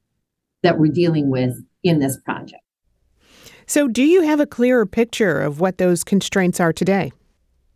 that 0.64 0.80
we're 0.80 0.90
dealing 0.90 1.30
with 1.30 1.54
in 1.84 2.00
this 2.00 2.18
project. 2.24 2.62
So, 3.66 3.86
do 3.86 4.02
you 4.02 4.22
have 4.22 4.40
a 4.40 4.46
clearer 4.46 4.84
picture 4.84 5.40
of 5.40 5.60
what 5.60 5.78
those 5.78 6.02
constraints 6.02 6.58
are 6.58 6.72
today? 6.72 7.12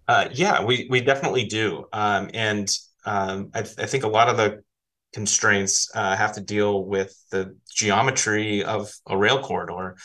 Uh, 0.09 0.29
yeah, 0.33 0.65
we 0.65 0.89
we 0.91 1.01
definitely 1.01 1.45
do, 1.45 1.85
um, 1.93 2.29
and 2.35 2.77
um, 3.07 3.51
I, 3.55 3.63
th- 3.63 3.79
I, 3.79 3.87
think 3.87 4.03
a 4.03 4.09
lot 4.09 4.29
of 4.29 4.37
the 4.37 4.63
constraints 5.19 5.75
uh, 5.95 6.15
have 6.23 6.35
to 6.35 6.41
deal 6.41 6.85
with 6.95 7.13
the 7.33 7.43
geometry 7.75 8.63
of 8.63 8.81
a 9.13 9.17
rail 9.25 9.41
corridor. 9.43 9.97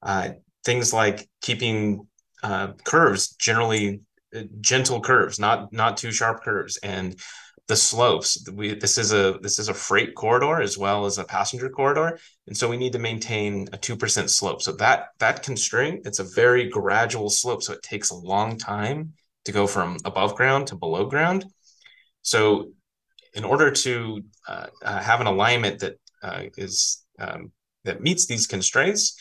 Uh, 0.00 0.28
things 0.64 0.92
like 0.92 1.28
keeping 1.46 2.06
uh, 2.48 2.68
curves 2.84 3.22
generally 3.48 3.86
uh, 4.36 4.42
gentle 4.60 5.00
curves, 5.00 5.38
not 5.46 5.58
not 5.72 5.96
too 5.96 6.12
sharp 6.12 6.38
curves, 6.44 6.74
and 6.94 7.06
the 7.66 7.76
slopes. 7.90 8.28
We 8.58 8.66
this 8.84 8.96
is 8.96 9.12
a 9.12 9.24
this 9.42 9.58
is 9.58 9.68
a 9.68 9.80
freight 9.86 10.12
corridor 10.14 10.56
as 10.68 10.78
well 10.84 11.00
as 11.08 11.18
a 11.18 11.30
passenger 11.36 11.70
corridor, 11.78 12.18
and 12.46 12.56
so 12.56 12.68
we 12.68 12.76
need 12.82 12.92
to 12.92 13.06
maintain 13.10 13.52
a 13.72 13.78
two 13.86 13.96
percent 13.96 14.30
slope. 14.30 14.60
So 14.62 14.72
that 14.84 14.98
that 15.18 15.42
constraint, 15.42 16.06
it's 16.06 16.20
a 16.20 16.30
very 16.42 16.64
gradual 16.68 17.30
slope, 17.30 17.62
so 17.62 17.72
it 17.72 17.82
takes 17.82 18.10
a 18.10 18.22
long 18.32 18.56
time 18.56 18.98
to 19.46 19.52
go 19.52 19.66
from 19.66 19.96
above 20.04 20.32
ground 20.36 20.68
to 20.68 20.76
below 20.76 21.04
ground. 21.06 21.44
So, 22.22 22.72
in 23.34 23.44
order 23.44 23.70
to 23.70 24.22
uh, 24.48 24.66
uh, 24.82 25.00
have 25.00 25.20
an 25.20 25.26
alignment 25.26 25.80
that 25.80 25.98
uh, 26.22 26.44
is 26.56 27.04
um, 27.18 27.52
that 27.84 28.02
meets 28.02 28.26
these 28.26 28.46
constraints, 28.46 29.16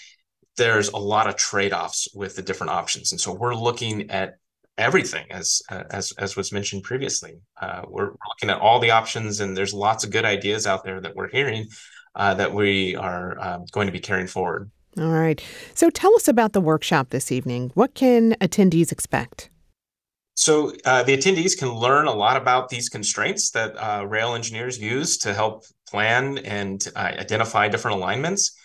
there's 0.57 0.89
a 0.89 0.97
lot 0.97 1.27
of 1.27 1.35
trade-offs 1.35 2.09
with 2.13 2.35
the 2.35 2.41
different 2.41 2.71
options, 2.71 3.11
and 3.11 3.21
so 3.21 3.33
we're 3.33 3.55
looking 3.55 4.09
at 4.09 4.35
everything 4.77 5.25
as 5.29 5.61
as 5.69 6.11
as 6.17 6.35
was 6.35 6.51
mentioned 6.51 6.83
previously. 6.83 7.39
Uh, 7.61 7.81
we're 7.87 8.11
looking 8.29 8.49
at 8.49 8.59
all 8.59 8.79
the 8.79 8.91
options, 8.91 9.39
and 9.39 9.55
there's 9.55 9.73
lots 9.73 10.03
of 10.03 10.11
good 10.11 10.25
ideas 10.25 10.65
out 10.65 10.83
there 10.83 10.99
that 11.01 11.15
we're 11.15 11.29
hearing 11.29 11.67
uh, 12.15 12.33
that 12.33 12.53
we 12.53 12.95
are 12.95 13.39
um, 13.39 13.65
going 13.71 13.87
to 13.87 13.93
be 13.93 13.99
carrying 13.99 14.27
forward. 14.27 14.69
All 14.97 15.11
right. 15.11 15.41
So 15.75 15.89
tell 15.89 16.15
us 16.15 16.27
about 16.27 16.53
the 16.53 16.61
workshop 16.61 17.09
this 17.09 17.31
evening. 17.31 17.71
What 17.75 17.93
can 17.93 18.33
attendees 18.41 18.91
expect? 18.91 19.49
So 20.49 20.73
uh, 20.83 21.03
the 21.03 21.15
attendees 21.15 21.55
can 21.55 21.69
learn 21.71 22.07
a 22.07 22.11
lot 22.11 22.35
about 22.35 22.69
these 22.69 22.89
constraints 22.89 23.51
that 23.51 23.75
uh, 23.77 24.03
rail 24.07 24.33
engineers 24.33 24.79
use 24.79 25.19
to 25.19 25.31
help 25.31 25.63
plan 25.87 26.39
and 26.39 26.83
uh, 26.95 27.11
identify 27.19 27.67
different 27.67 27.97
alignments, 27.97 28.57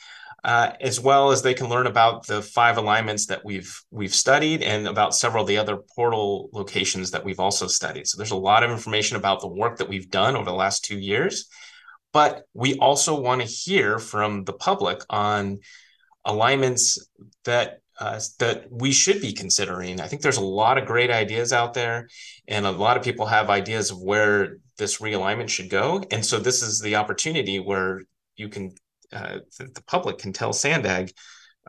uh, 0.44 0.70
as 0.80 0.98
well 0.98 1.30
as 1.30 1.42
they 1.42 1.52
can 1.52 1.68
learn 1.68 1.86
about 1.86 2.26
the 2.26 2.40
five 2.40 2.78
alignments 2.78 3.26
that 3.26 3.44
we've 3.44 3.70
we've 3.90 4.14
studied 4.14 4.62
and 4.62 4.88
about 4.88 5.14
several 5.14 5.42
of 5.42 5.46
the 5.46 5.58
other 5.58 5.76
portal 5.94 6.48
locations 6.54 7.10
that 7.10 7.22
we've 7.22 7.38
also 7.38 7.66
studied. 7.66 8.06
So 8.06 8.16
there's 8.16 8.30
a 8.30 8.46
lot 8.50 8.64
of 8.64 8.70
information 8.70 9.18
about 9.18 9.42
the 9.42 9.48
work 9.48 9.76
that 9.76 9.90
we've 9.90 10.08
done 10.08 10.36
over 10.36 10.46
the 10.46 10.54
last 10.54 10.86
two 10.86 10.98
years, 10.98 11.50
but 12.14 12.44
we 12.54 12.78
also 12.78 13.20
want 13.20 13.42
to 13.42 13.46
hear 13.46 13.98
from 13.98 14.44
the 14.44 14.54
public 14.54 15.02
on 15.10 15.58
alignments 16.24 16.98
that 17.44 17.80
uh, 18.00 18.20
that 18.38 18.66
we 18.70 18.92
should 18.92 19.20
be 19.20 19.32
considering. 19.32 20.00
I 20.00 20.08
think 20.08 20.22
there's 20.22 20.36
a 20.36 20.44
lot 20.44 20.78
of 20.78 20.86
great 20.86 21.10
ideas 21.10 21.52
out 21.52 21.74
there, 21.74 22.08
and 22.48 22.66
a 22.66 22.70
lot 22.70 22.96
of 22.96 23.02
people 23.02 23.26
have 23.26 23.50
ideas 23.50 23.90
of 23.90 24.00
where 24.00 24.56
this 24.78 24.98
realignment 24.98 25.48
should 25.48 25.70
go. 25.70 26.02
And 26.10 26.24
so 26.24 26.38
this 26.38 26.62
is 26.62 26.80
the 26.80 26.96
opportunity 26.96 27.60
where 27.60 28.02
you 28.36 28.48
can, 28.48 28.72
uh, 29.12 29.38
the, 29.58 29.82
public 29.86 30.18
can 30.18 30.32
tell 30.32 30.52
Sandag 30.52 31.12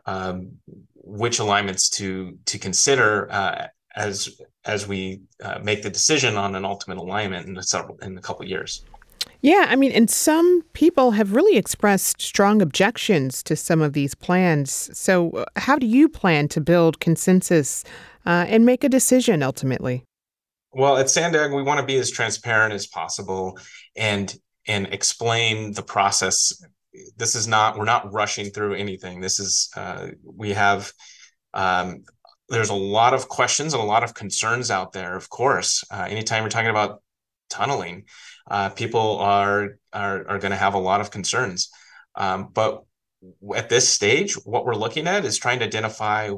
um, 0.04 0.52
which 0.94 1.38
alignments 1.38 1.88
to 1.90 2.36
to 2.46 2.58
consider 2.58 3.30
uh, 3.30 3.68
as 3.94 4.40
as 4.64 4.86
we 4.86 5.22
uh, 5.42 5.60
make 5.62 5.82
the 5.82 5.90
decision 5.90 6.36
on 6.36 6.54
an 6.54 6.64
ultimate 6.64 6.98
alignment 6.98 7.46
in 7.46 7.56
a 7.56 7.62
several 7.62 7.96
in 7.98 8.18
a 8.18 8.20
couple 8.20 8.44
years. 8.44 8.84
Yeah, 9.42 9.66
I 9.68 9.76
mean, 9.76 9.92
and 9.92 10.10
some 10.10 10.62
people 10.72 11.12
have 11.12 11.32
really 11.32 11.56
expressed 11.56 12.20
strong 12.20 12.62
objections 12.62 13.42
to 13.44 13.56
some 13.56 13.82
of 13.82 13.92
these 13.92 14.14
plans. 14.14 14.90
So, 14.98 15.30
uh, 15.30 15.44
how 15.56 15.78
do 15.78 15.86
you 15.86 16.08
plan 16.08 16.48
to 16.48 16.60
build 16.60 17.00
consensus 17.00 17.84
uh, 18.24 18.46
and 18.48 18.64
make 18.64 18.82
a 18.82 18.88
decision 18.88 19.42
ultimately? 19.42 20.04
Well, 20.72 20.96
at 20.96 21.08
Sandag, 21.10 21.52
we 21.52 21.62
want 21.62 21.80
to 21.80 21.86
be 21.86 21.96
as 21.96 22.10
transparent 22.10 22.74
as 22.74 22.86
possible 22.86 23.58
and 23.96 24.34
and 24.68 24.86
explain 24.88 25.72
the 25.72 25.82
process. 25.82 26.52
This 27.16 27.34
is 27.34 27.46
not 27.46 27.78
we're 27.78 27.84
not 27.84 28.12
rushing 28.12 28.50
through 28.50 28.74
anything. 28.74 29.20
This 29.20 29.38
is 29.38 29.70
uh, 29.76 30.08
we 30.24 30.50
have 30.52 30.92
um, 31.54 32.04
there's 32.48 32.70
a 32.70 32.74
lot 32.74 33.14
of 33.14 33.28
questions 33.28 33.74
and 33.74 33.82
a 33.82 33.86
lot 33.86 34.04
of 34.04 34.14
concerns 34.14 34.70
out 34.70 34.92
there. 34.92 35.16
Of 35.16 35.28
course, 35.28 35.84
uh, 35.90 36.06
anytime 36.08 36.42
you're 36.42 36.50
talking 36.50 36.70
about 36.70 37.02
tunneling, 37.48 38.04
uh, 38.48 38.70
people 38.70 39.18
are 39.18 39.78
are, 39.92 40.28
are 40.28 40.38
going 40.38 40.50
to 40.50 40.56
have 40.56 40.74
a 40.74 40.78
lot 40.78 41.00
of 41.00 41.10
concerns. 41.10 41.70
Um, 42.14 42.48
but 42.52 42.82
at 43.54 43.68
this 43.68 43.88
stage, 43.88 44.34
what 44.44 44.64
we're 44.64 44.74
looking 44.74 45.06
at 45.06 45.24
is 45.24 45.38
trying 45.38 45.58
to 45.60 45.64
identify 45.64 46.30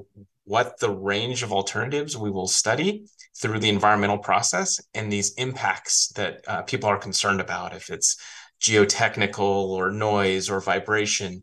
what 0.44 0.80
the 0.80 0.90
range 0.90 1.42
of 1.42 1.52
alternatives 1.52 2.16
we 2.16 2.30
will 2.30 2.48
study 2.48 3.04
through 3.36 3.58
the 3.58 3.68
environmental 3.68 4.18
process 4.18 4.80
and 4.94 5.12
these 5.12 5.34
impacts 5.34 6.08
that 6.14 6.40
uh, 6.48 6.62
people 6.62 6.88
are 6.88 6.98
concerned 6.98 7.40
about, 7.40 7.74
if 7.74 7.90
it's 7.90 8.16
geotechnical 8.60 9.38
or 9.68 9.90
noise 9.90 10.48
or 10.48 10.60
vibration. 10.60 11.42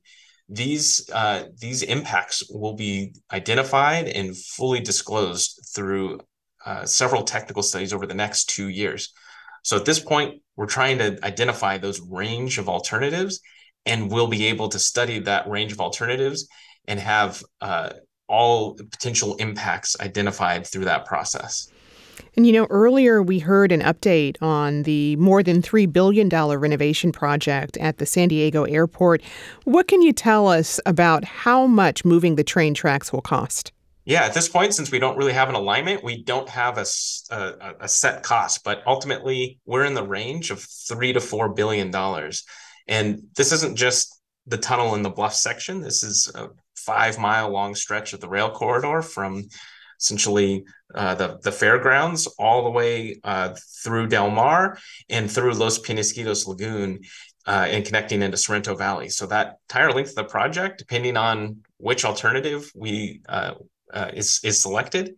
These 0.50 1.10
uh, 1.14 1.46
these 1.60 1.82
impacts 1.82 2.44
will 2.50 2.74
be 2.76 3.14
identified 3.32 4.08
and 4.08 4.38
fully 4.38 4.80
disclosed 4.80 5.68
through 5.74 6.20
uh, 6.66 6.86
several 6.86 7.24
technical 7.24 7.64
studies 7.64 7.94
over 7.94 8.06
the 8.06 8.14
next 8.14 8.50
two 8.50 8.70
years. 8.70 9.14
So 9.64 9.78
at 9.78 9.86
this 9.86 10.00
point, 10.00 10.42
we're 10.56 10.66
trying 10.66 10.98
to 11.00 11.18
identify 11.24 11.78
those 11.78 12.00
range 12.02 12.58
of 12.58 12.70
alternatives, 12.70 13.42
and 13.86 14.12
we'll 14.12 14.28
be 14.28 14.46
able 14.46 14.70
to 14.70 14.80
study 14.80 15.20
that 15.20 15.48
range 15.48 15.72
of 15.72 15.82
alternatives 15.82 16.48
and 16.88 17.00
have 17.00 17.44
uh, 17.62 17.92
all 18.28 18.76
potential 18.76 19.36
impacts 19.36 20.00
identified 20.00 20.66
through 20.66 20.86
that 20.86 21.06
process. 21.06 21.70
And 22.36 22.46
you 22.46 22.54
know, 22.54 22.68
earlier 22.70 23.22
we 23.22 23.40
heard 23.40 23.72
an 23.72 23.82
update 23.82 24.42
on 24.42 24.84
the 24.84 25.16
more 25.18 25.42
than 25.42 25.62
$3 25.62 25.92
billion 25.92 26.28
renovation 26.30 27.12
project 27.12 27.78
at 27.78 27.98
the 27.98 28.06
San 28.06 28.28
Diego 28.28 28.64
airport. 28.64 29.22
What 29.64 29.88
can 29.88 30.02
you 30.02 30.12
tell 30.12 30.48
us 30.48 30.80
about 30.86 31.24
how 31.24 31.66
much 31.66 32.04
moving 32.04 32.36
the 32.36 32.44
train 32.44 32.74
tracks 32.74 33.14
will 33.14 33.22
cost? 33.22 33.72
Yeah, 34.06 34.24
at 34.24 34.36
this 34.36 34.48
point, 34.48 34.76
since 34.76 34.92
we 34.92 35.00
don't 35.00 35.18
really 35.18 35.34
have 35.34 35.50
an 35.50 35.56
alignment, 35.56 36.04
we 36.04 36.24
don't 36.24 36.48
have 36.50 36.78
a, 36.78 36.86
a, 37.32 37.74
a 37.82 37.88
set 37.88 38.22
cost, 38.22 38.64
but 38.64 38.84
ultimately 38.86 39.60
we're 39.66 39.84
in 39.84 39.96
the 39.96 40.06
range 40.06 40.52
of 40.52 40.62
three 40.62 41.12
to 41.14 41.20
four 41.20 41.50
billion 41.50 41.90
dollars. 41.90 42.44
And 42.88 43.24
this 43.36 43.52
isn't 43.52 43.76
just 43.76 44.22
the 44.46 44.58
tunnel 44.58 44.94
in 44.94 45.02
the 45.02 45.10
bluff 45.10 45.34
section. 45.34 45.82
This 45.82 46.04
is 46.04 46.32
a 46.36 46.50
five 46.76 47.18
mile 47.18 47.50
long 47.50 47.74
stretch 47.74 48.14
of 48.14 48.20
the 48.22 48.30
rail 48.30 48.52
corridor 48.52 49.02
from 49.02 49.44
essentially 50.00 50.66
uh, 50.94 51.16
the, 51.16 51.40
the 51.42 51.52
fairgrounds 51.52 52.28
all 52.38 52.64
the 52.64 52.70
way 52.70 53.20
uh, 53.24 53.56
through 53.84 54.06
Del 54.08 54.30
Mar 54.30 54.78
and 55.10 55.32
through 55.32 55.54
Los 55.54 55.80
Penasquitos 55.80 56.46
Lagoon 56.46 57.00
uh, 57.48 57.66
and 57.70 57.86
connecting 57.86 58.22
into 58.22 58.38
Sorrento 58.38 58.76
Valley. 58.76 59.10
So 59.10 59.26
that 59.28 59.58
entire 59.70 59.92
length 59.92 60.10
of 60.10 60.16
the 60.16 60.24
project, 60.26 60.78
depending 60.78 61.18
on 61.18 61.64
which 61.78 62.06
alternative 62.06 62.72
we 62.76 63.22
uh, 63.28 63.56
uh, 63.94 64.12
is 64.14 64.40
is 64.44 64.62
selected 64.62 65.16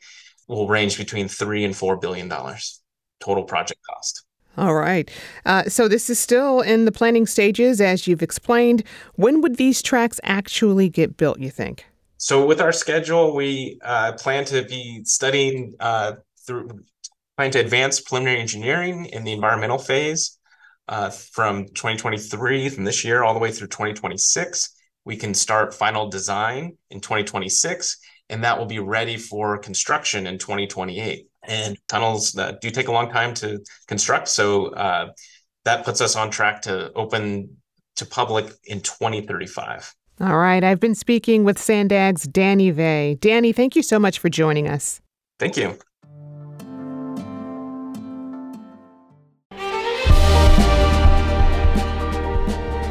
will 0.48 0.68
range 0.68 0.98
between 0.98 1.28
three 1.28 1.64
and 1.66 1.76
four 1.76 1.98
billion 1.98 2.28
dollars 2.28 2.82
total 3.20 3.44
project 3.44 3.82
cost. 3.90 4.24
All 4.58 4.74
right. 4.74 5.10
Uh, 5.46 5.64
so 5.64 5.88
this 5.88 6.10
is 6.10 6.20
still 6.20 6.62
in 6.62 6.86
the 6.86 6.92
planning 6.92 7.28
stages, 7.28 7.80
as 7.80 8.08
you've 8.08 8.24
explained. 8.24 8.84
When 9.16 9.42
would 9.42 9.58
these 9.58 9.82
tracks 9.82 10.20
actually 10.24 10.90
get 10.90 11.16
built? 11.16 11.40
You 11.40 11.52
think? 11.52 11.86
So 12.18 12.46
with 12.46 12.60
our 12.60 12.72
schedule, 12.72 13.36
we 13.36 13.80
uh, 13.84 14.14
plan 14.14 14.46
to 14.46 14.64
be 14.64 15.04
studying 15.04 15.76
uh, 15.80 16.14
through 16.46 16.70
plan 17.38 17.52
to 17.52 17.60
advance 17.60 18.02
preliminary 18.02 18.40
engineering 18.40 19.06
in 19.06 19.24
the 19.24 19.32
environmental 19.32 19.78
phase 19.78 20.40
uh, 20.88 21.12
from 21.12 21.66
2023 21.66 22.70
from 22.70 22.84
this 22.84 23.04
year 23.04 23.24
all 23.24 23.36
the 23.36 23.40
way 23.40 23.52
through 23.52 23.68
2026. 23.68 24.74
We 25.06 25.18
can 25.18 25.36
start 25.36 25.76
final 25.76 26.10
design 26.10 26.78
in 26.90 27.00
2026 27.00 27.98
and 28.30 28.44
that 28.44 28.58
will 28.58 28.66
be 28.66 28.80
ready 28.80 29.18
for 29.18 29.58
construction 29.58 30.28
in 30.28 30.38
2028. 30.38 31.28
And 31.44 31.78
tunnels 31.88 32.34
that 32.34 32.62
do 32.62 32.70
take 32.70 32.88
a 32.88 32.92
long 32.92 33.10
time 33.10 33.34
to 33.36 33.64
construct, 33.88 34.28
so 34.28 34.68
uh, 34.68 35.12
that 35.64 35.86
puts 35.86 36.02
us 36.02 36.16
on 36.16 36.30
track 36.30 36.62
to 36.64 36.92
open 36.94 37.58
to 37.96 38.06
public 38.06 38.52
in 38.66 38.82
2035. 38.82 39.94
All 40.20 40.38
right, 40.38 40.64
I've 40.64 40.80
been 40.80 40.96
speaking 40.96 41.44
with 41.44 41.58
Sandag's 41.58 42.24
Danny 42.24 42.72
Veeh. 42.72 43.20
Danny, 43.20 43.54
thank 43.54 43.76
you 43.76 43.84
so 43.84 44.00
much 44.00 44.20
for 44.20 44.30
joining 44.30 44.68
us. 44.68 45.00
Thank 45.40 45.58
you. 45.58 45.78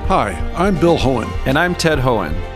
Hi, 0.09 0.31
I'm 0.55 0.79
Bill 0.79 0.97
Hoehn. 0.97 1.29
And 1.47 1.59
I'm 1.59 1.75
Ted 1.75 1.99
Hoehn. 1.99 2.56